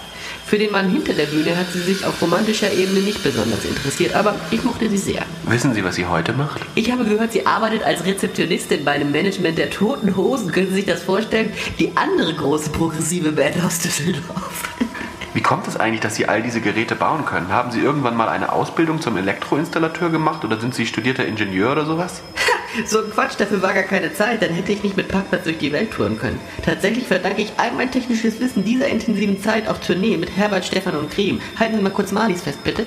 Für 0.46 0.60
den 0.60 0.72
Mann 0.72 0.92
hinter 0.92 1.14
der 1.14 1.26
Bühne 1.26 1.58
hat 1.58 1.72
sie 1.74 1.80
sich 1.80 2.06
auf 2.06 2.22
romantischer 2.22 2.72
Ebene 2.72 3.00
nicht 3.00 3.24
besonders 3.24 3.66
interessiert, 3.66 4.14
aber 4.14 4.36
ich 4.52 4.64
mochte 4.64 4.88
sie 4.88 4.98
sehr. 4.98 5.24
Wissen 5.48 5.74
Sie, 5.74 5.84
was 5.84 5.96
sie 5.96 6.06
heute 6.06 6.34
macht? 6.34 6.62
Ich 6.76 6.92
habe 6.92 7.04
gehört, 7.04 7.32
sie 7.32 7.48
arbeitet 7.48 7.82
als 7.82 8.06
Rezeptionistin 8.06 8.86
bei 8.86 8.92
einem 8.92 9.12
Management 9.12 9.58
der 9.58 9.72
Toten 9.72 10.16
Hosen. 10.16 10.52
Können 10.52 10.68
Sie 10.68 10.76
sich 10.76 10.86
das 10.86 11.02
vorstellen? 11.02 11.52
Die 11.80 11.98
andere 11.98 12.36
große 12.36 12.70
progressive 12.70 13.32
Band 13.32 13.56
aus 13.66 13.80
Düsseldorf. 13.80 14.70
Wie 15.34 15.42
kommt 15.42 15.68
es 15.68 15.78
eigentlich, 15.78 16.02
dass 16.02 16.16
Sie 16.16 16.28
all 16.28 16.44
diese 16.44 16.62
Geräte 16.62 16.96
bauen 16.96 17.26
können? 17.26 17.50
Haben 17.50 17.72
Sie 17.72 17.80
irgendwann 17.80 18.16
mal 18.16 18.30
eine 18.30 18.54
Ausbildung 18.54 19.02
zum 19.02 19.18
Elektroinstallateur 19.18 20.12
gemacht 20.12 20.46
oder 20.46 20.60
sind 20.60 20.76
Sie 20.76 20.86
studierter 20.86 21.26
Ingenieur 21.26 21.72
oder 21.72 21.86
sowas? 21.86 22.22
So 22.86 23.00
ein 23.00 23.10
Quatsch, 23.10 23.36
dafür 23.38 23.62
war 23.62 23.74
gar 23.74 23.84
keine 23.84 24.14
Zeit, 24.14 24.42
dann 24.42 24.52
hätte 24.52 24.74
ich 24.74 24.84
nicht 24.84 24.98
mit 24.98 25.08
Parkplatz 25.08 25.44
durch 25.46 25.58
die 25.58 25.72
Welt 25.72 25.92
touren 25.92 26.20
können. 26.20 26.40
Tatsächlich 26.64 27.08
verdanke 27.08 27.42
ich 27.42 27.54
all 27.58 27.72
mein 27.72 27.90
technisches 27.90 28.40
Wissen 28.42 28.66
dieser 28.66 28.88
intensiven 28.88 29.42
Zeit 29.42 29.68
auf 29.68 29.80
Tournee 29.80 30.18
mit 30.18 30.36
Herbert, 30.36 30.66
Stefan 30.66 30.96
und 30.96 31.10
Krim. 31.10 31.40
Halten 31.58 31.78
Sie 31.78 31.82
mal 31.82 31.92
kurz 31.92 32.12
Marlies 32.12 32.42
fest, 32.42 32.64
bitte. 32.64 32.86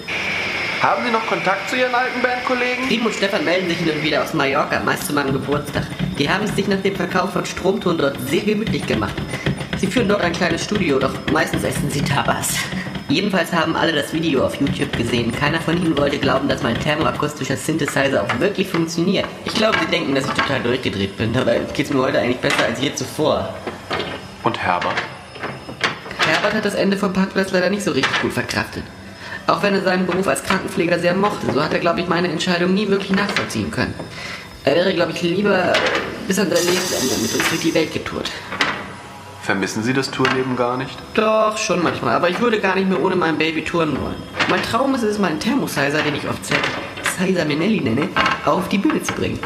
Haben 0.82 1.04
Sie 1.06 1.10
noch 1.10 1.26
Kontakt 1.26 1.70
zu 1.70 1.76
Ihren 1.76 1.94
alten 1.94 2.20
Bandkollegen? 2.20 2.86
Krim 2.86 3.06
und 3.06 3.14
Stefan 3.14 3.44
melden 3.44 3.68
sich 3.68 3.78
hin 3.78 3.90
und 3.90 4.02
wieder 4.02 4.22
aus 4.22 4.34
Mallorca, 4.34 4.78
meist 4.80 5.06
zu 5.06 5.12
meinem 5.14 5.32
Geburtstag. 5.32 5.86
Die 6.18 6.28
haben 6.28 6.44
es 6.44 6.54
sich 6.54 6.68
nach 6.68 6.80
dem 6.82 6.94
Verkauf 6.94 7.32
von 7.32 7.46
Stromton 7.46 7.96
dort 7.96 8.16
sehr 8.28 8.42
gemütlich 8.42 8.86
gemacht. 8.86 9.16
Sie 9.78 9.86
führen 9.86 10.08
dort 10.08 10.20
ein 10.20 10.32
kleines 10.32 10.64
Studio, 10.64 10.98
doch 10.98 11.14
meistens 11.32 11.64
essen 11.64 11.90
sie 11.90 12.02
Tabas. 12.02 12.54
Jedenfalls 13.08 13.52
haben 13.52 13.74
alle 13.74 13.92
das 13.92 14.12
Video 14.12 14.44
auf 14.44 14.60
YouTube 14.60 14.94
gesehen. 14.94 15.32
Keiner 15.32 15.60
von 15.60 15.82
ihnen 15.82 15.96
wollte 15.96 16.18
glauben, 16.18 16.46
dass 16.46 16.62
mein 16.62 16.78
thermoakustischer 16.78 17.56
Synthesizer 17.56 18.22
auch 18.22 18.38
wirklich 18.38 18.68
funktioniert. 18.68 19.24
Ich 19.46 19.54
glaube, 19.54 19.78
sie 19.80 19.90
denken, 19.90 20.14
dass 20.14 20.26
ich 20.26 20.32
total 20.32 20.60
durchgedreht 20.60 21.16
bin. 21.16 21.32
Dabei 21.32 21.60
geht's 21.72 21.90
mir 21.90 22.00
heute 22.00 22.18
eigentlich 22.18 22.36
besser 22.36 22.66
als 22.66 22.80
je 22.80 22.94
zuvor. 22.94 23.54
Und 24.42 24.62
Herbert? 24.62 24.96
Herbert 26.26 26.52
hat 26.52 26.64
das 26.66 26.74
Ende 26.74 26.98
vom 26.98 27.14
Parkplatz 27.14 27.50
leider 27.50 27.70
nicht 27.70 27.82
so 27.82 27.92
richtig 27.92 28.20
gut 28.20 28.34
verkraftet. 28.34 28.82
Auch 29.46 29.62
wenn 29.62 29.74
er 29.74 29.80
seinen 29.80 30.06
Beruf 30.06 30.28
als 30.28 30.42
Krankenpfleger 30.42 30.98
sehr 30.98 31.14
mochte, 31.14 31.50
so 31.50 31.64
hat 31.64 31.72
er, 31.72 31.78
glaube 31.78 32.00
ich, 32.00 32.08
meine 32.08 32.28
Entscheidung 32.28 32.74
nie 32.74 32.88
wirklich 32.88 33.12
nachvollziehen 33.12 33.70
können. 33.70 33.94
Er 34.64 34.74
wäre, 34.74 34.92
glaube 34.92 35.12
ich, 35.12 35.22
lieber 35.22 35.72
bis 36.26 36.38
an 36.38 36.50
sein 36.50 36.62
Lebensende 36.62 37.14
mit 37.22 37.34
uns 37.34 37.48
durch 37.48 37.62
die 37.62 37.72
Welt 37.72 37.90
getourt. 37.90 38.30
Vermissen 39.48 39.82
Sie 39.82 39.94
das 39.94 40.10
Tourleben 40.10 40.56
gar 40.56 40.76
nicht? 40.76 40.94
Doch, 41.14 41.56
schon 41.56 41.82
manchmal. 41.82 42.14
Aber 42.14 42.28
ich 42.28 42.38
würde 42.38 42.60
gar 42.60 42.74
nicht 42.74 42.86
mehr 42.86 43.02
ohne 43.02 43.16
mein 43.16 43.38
Baby 43.38 43.64
touren 43.64 43.98
wollen. 43.98 44.16
Mein 44.50 44.62
Traum 44.62 44.94
ist 44.94 45.04
es, 45.04 45.18
meinen 45.18 45.40
Thermosizer, 45.40 46.02
den 46.02 46.16
ich 46.16 46.28
oft 46.28 46.44
Sizer 46.44 47.46
Menelli 47.46 47.80
nenne, 47.80 48.10
auf 48.44 48.68
die 48.68 48.76
Bühne 48.76 49.02
zu 49.02 49.14
bringen. 49.14 49.38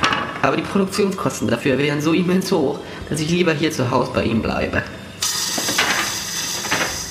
Aber 0.43 0.57
die 0.57 0.65
Produktionskosten 0.65 1.47
dafür 1.47 1.79
wären 1.79 2.01
so 2.01 2.15
immens 2.15 2.51
hoch, 2.51 2.81
dass 3.09 3.21
ich 3.21 3.31
lieber 3.31 3.53
hier 3.53 3.71
zu 3.71 3.93
Hause 3.93 4.11
bei 4.13 4.25
ihm 4.25 4.43
bleibe. 4.43 4.83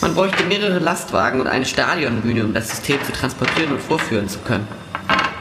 Man 0.01 0.13
bräuchte 0.13 0.43
mehrere 0.43 0.79
Lastwagen 0.79 1.39
und 1.39 1.47
eine 1.47 1.63
Stadionbühne, 1.63 2.43
um 2.43 2.53
das 2.53 2.71
System 2.71 3.01
zu 3.05 3.13
transportieren 3.13 3.71
und 3.71 3.81
vorführen 3.81 4.27
zu 4.27 4.39
können. 4.39 4.67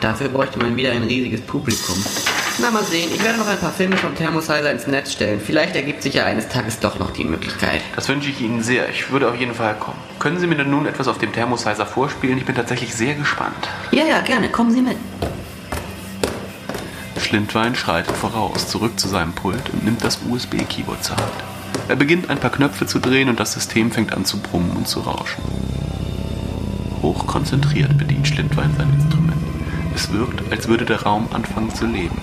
Dafür 0.01 0.29
bräuchte 0.29 0.61
man 0.61 0.77
wieder 0.77 0.93
ein 0.93 1.03
riesiges 1.03 1.41
Publikum. 1.41 1.97
Na, 2.63 2.71
mal 2.71 2.85
sehen. 2.85 3.11
Ich 3.15 3.25
werde 3.25 3.39
noch 3.39 3.49
ein 3.49 3.59
paar 3.59 3.73
Filme 3.73 3.97
vom 3.97 4.15
Thermosizer 4.15 4.71
ins 4.71 4.87
Netz 4.87 5.13
stellen. 5.13 5.41
Vielleicht 5.41 5.77
ergibt 5.77 6.03
sich 6.03 6.15
ja 6.15 6.27
eines 6.27 6.49
Tages 6.49 6.79
doch 6.79 6.99
noch 6.99 7.11
die 7.11 7.25
Möglichkeit. 7.25 7.81
Das 7.97 8.07
wünsche 8.09 8.29
ich 8.29 8.41
Ihnen 8.43 8.63
sehr. 8.63 8.91
Ich 8.91 9.11
würde 9.11 9.31
auf 9.31 9.37
jeden 9.37 9.55
Fall 9.55 9.75
kommen. 9.77 9.97
Können 10.19 10.39
Sie 10.39 10.47
mir 10.47 10.57
denn 10.57 10.69
nun 10.69 10.85
etwas 10.85 11.09
auf 11.09 11.17
dem 11.17 11.33
Thermosizer 11.33 11.87
vorspielen? 11.87 12.37
Ich 12.37 12.45
bin 12.45 12.55
tatsächlich 12.55 12.95
sehr 12.95 13.15
gespannt. 13.15 13.69
Ja, 13.93 14.05
ja, 14.05 14.21
gerne. 14.21 14.51
Kommen 14.51 14.73
Sie 14.73 14.83
mit. 14.83 14.97
Schlindwein 17.19 17.75
schreitet 17.75 18.15
voraus, 18.15 18.69
zurück 18.69 19.01
zu 19.01 19.09
seinem 19.09 19.33
Pult 19.33 19.71
und 19.73 19.85
nimmt 19.85 20.05
das 20.05 20.19
USB-Keyboard 20.29 21.03
zur 21.03 21.17
Hand. 21.17 21.33
Er 21.89 21.97
beginnt 21.97 22.29
ein 22.29 22.39
paar 22.39 22.51
Knöpfe 22.51 22.85
zu 22.85 22.99
drehen 22.99 23.31
und 23.31 23.41
das 23.41 23.55
System 23.55 23.91
fängt 23.91 24.13
an 24.13 24.25
zu 24.25 24.39
brummen 24.39 24.73
und 24.73 24.87
zu 24.87 25.01
rauschen. 25.01 25.43
Hochkonzentriert 27.01 27.97
bedient 27.97 28.29
Schlindwein 28.29 28.75
sein 28.77 28.93
Instrument. 28.93 29.43
Es 29.95 30.13
wirkt, 30.13 30.43
als 30.53 30.69
würde 30.69 30.85
der 30.85 31.03
Raum 31.03 31.29
anfangen 31.33 31.75
zu 31.75 31.87
leben. 31.87 32.21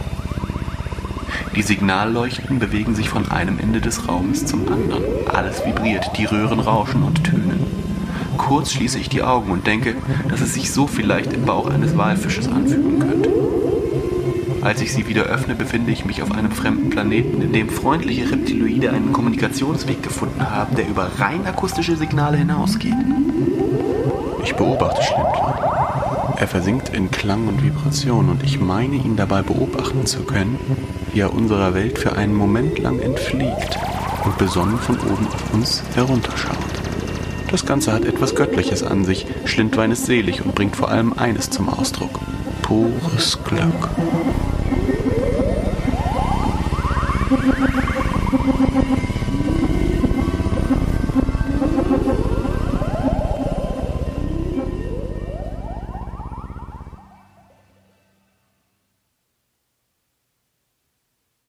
Die 1.58 1.64
Signalleuchten 1.64 2.60
bewegen 2.60 2.94
sich 2.94 3.10
von 3.10 3.32
einem 3.32 3.58
Ende 3.58 3.82
des 3.82 4.08
Raumes 4.08 4.46
zum 4.46 4.72
anderen. 4.72 5.02
Alles 5.28 5.66
vibriert, 5.66 6.12
die 6.16 6.26
Röhren 6.26 6.60
rauschen 6.60 7.02
und 7.02 7.24
tönen. 7.24 7.66
Kurz 8.38 8.74
schließe 8.74 9.00
ich 9.00 9.10
die 9.10 9.24
Augen 9.24 9.50
und 9.50 9.66
denke, 9.66 9.96
dass 10.30 10.40
es 10.40 10.54
sich 10.54 10.72
so 10.72 10.86
vielleicht 10.86 11.34
im 11.34 11.46
Bauch 11.46 11.68
eines 11.68 11.98
Walfisches 11.98 12.48
anfühlen 12.48 13.00
könnte. 13.00 13.34
Als 14.62 14.82
ich 14.82 14.94
sie 14.94 15.08
wieder 15.08 15.24
öffne, 15.24 15.56
befinde 15.56 15.92
ich 15.92 16.06
mich 16.06 16.22
auf 16.22 16.32
einem 16.32 16.52
fremden 16.52 16.92
Planeten, 16.92 17.42
in 17.42 17.54
dem 17.54 17.70
freundliche 17.70 18.30
Reptiloide 18.30 18.92
einen 18.92 19.12
Kommunikationsweg 19.12 20.04
gefunden 20.04 20.48
haben, 20.52 20.76
der 20.76 20.88
über 20.88 21.10
rein 21.18 21.44
akustische 21.48 21.96
Signale 21.96 22.38
hinausgeht. 22.38 22.94
Ich 24.44 24.54
beobachte 24.54 25.02
Schlindler. 25.02 26.36
Er 26.38 26.48
versinkt 26.48 26.90
in 26.90 27.10
Klang 27.10 27.48
und 27.48 27.64
Vibration 27.64 28.30
und 28.30 28.44
ich 28.44 28.60
meine 28.60 28.98
ihn 28.98 29.16
dabei 29.16 29.42
beobachten 29.42 30.06
zu 30.06 30.20
können, 30.20 30.60
wie 31.18 31.22
er 31.22 31.34
unserer 31.34 31.74
Welt 31.74 31.98
für 31.98 32.16
einen 32.16 32.36
Moment 32.36 32.78
lang 32.78 33.00
entfliegt 33.00 33.80
und 34.24 34.38
besonnen 34.38 34.78
von 34.78 35.00
oben 35.00 35.26
auf 35.26 35.52
uns 35.52 35.82
herunterschaut. 35.96 36.56
Das 37.50 37.66
Ganze 37.66 37.92
hat 37.92 38.06
etwas 38.06 38.36
Göttliches 38.36 38.84
an 38.84 39.04
sich. 39.04 39.26
Schlindwein 39.46 39.90
ist 39.90 40.06
selig 40.06 40.46
und 40.46 40.54
bringt 40.54 40.76
vor 40.76 40.90
allem 40.90 41.14
eines 41.14 41.50
zum 41.50 41.70
Ausdruck. 41.70 42.20
Pures 42.62 43.40
Glück. 43.44 43.90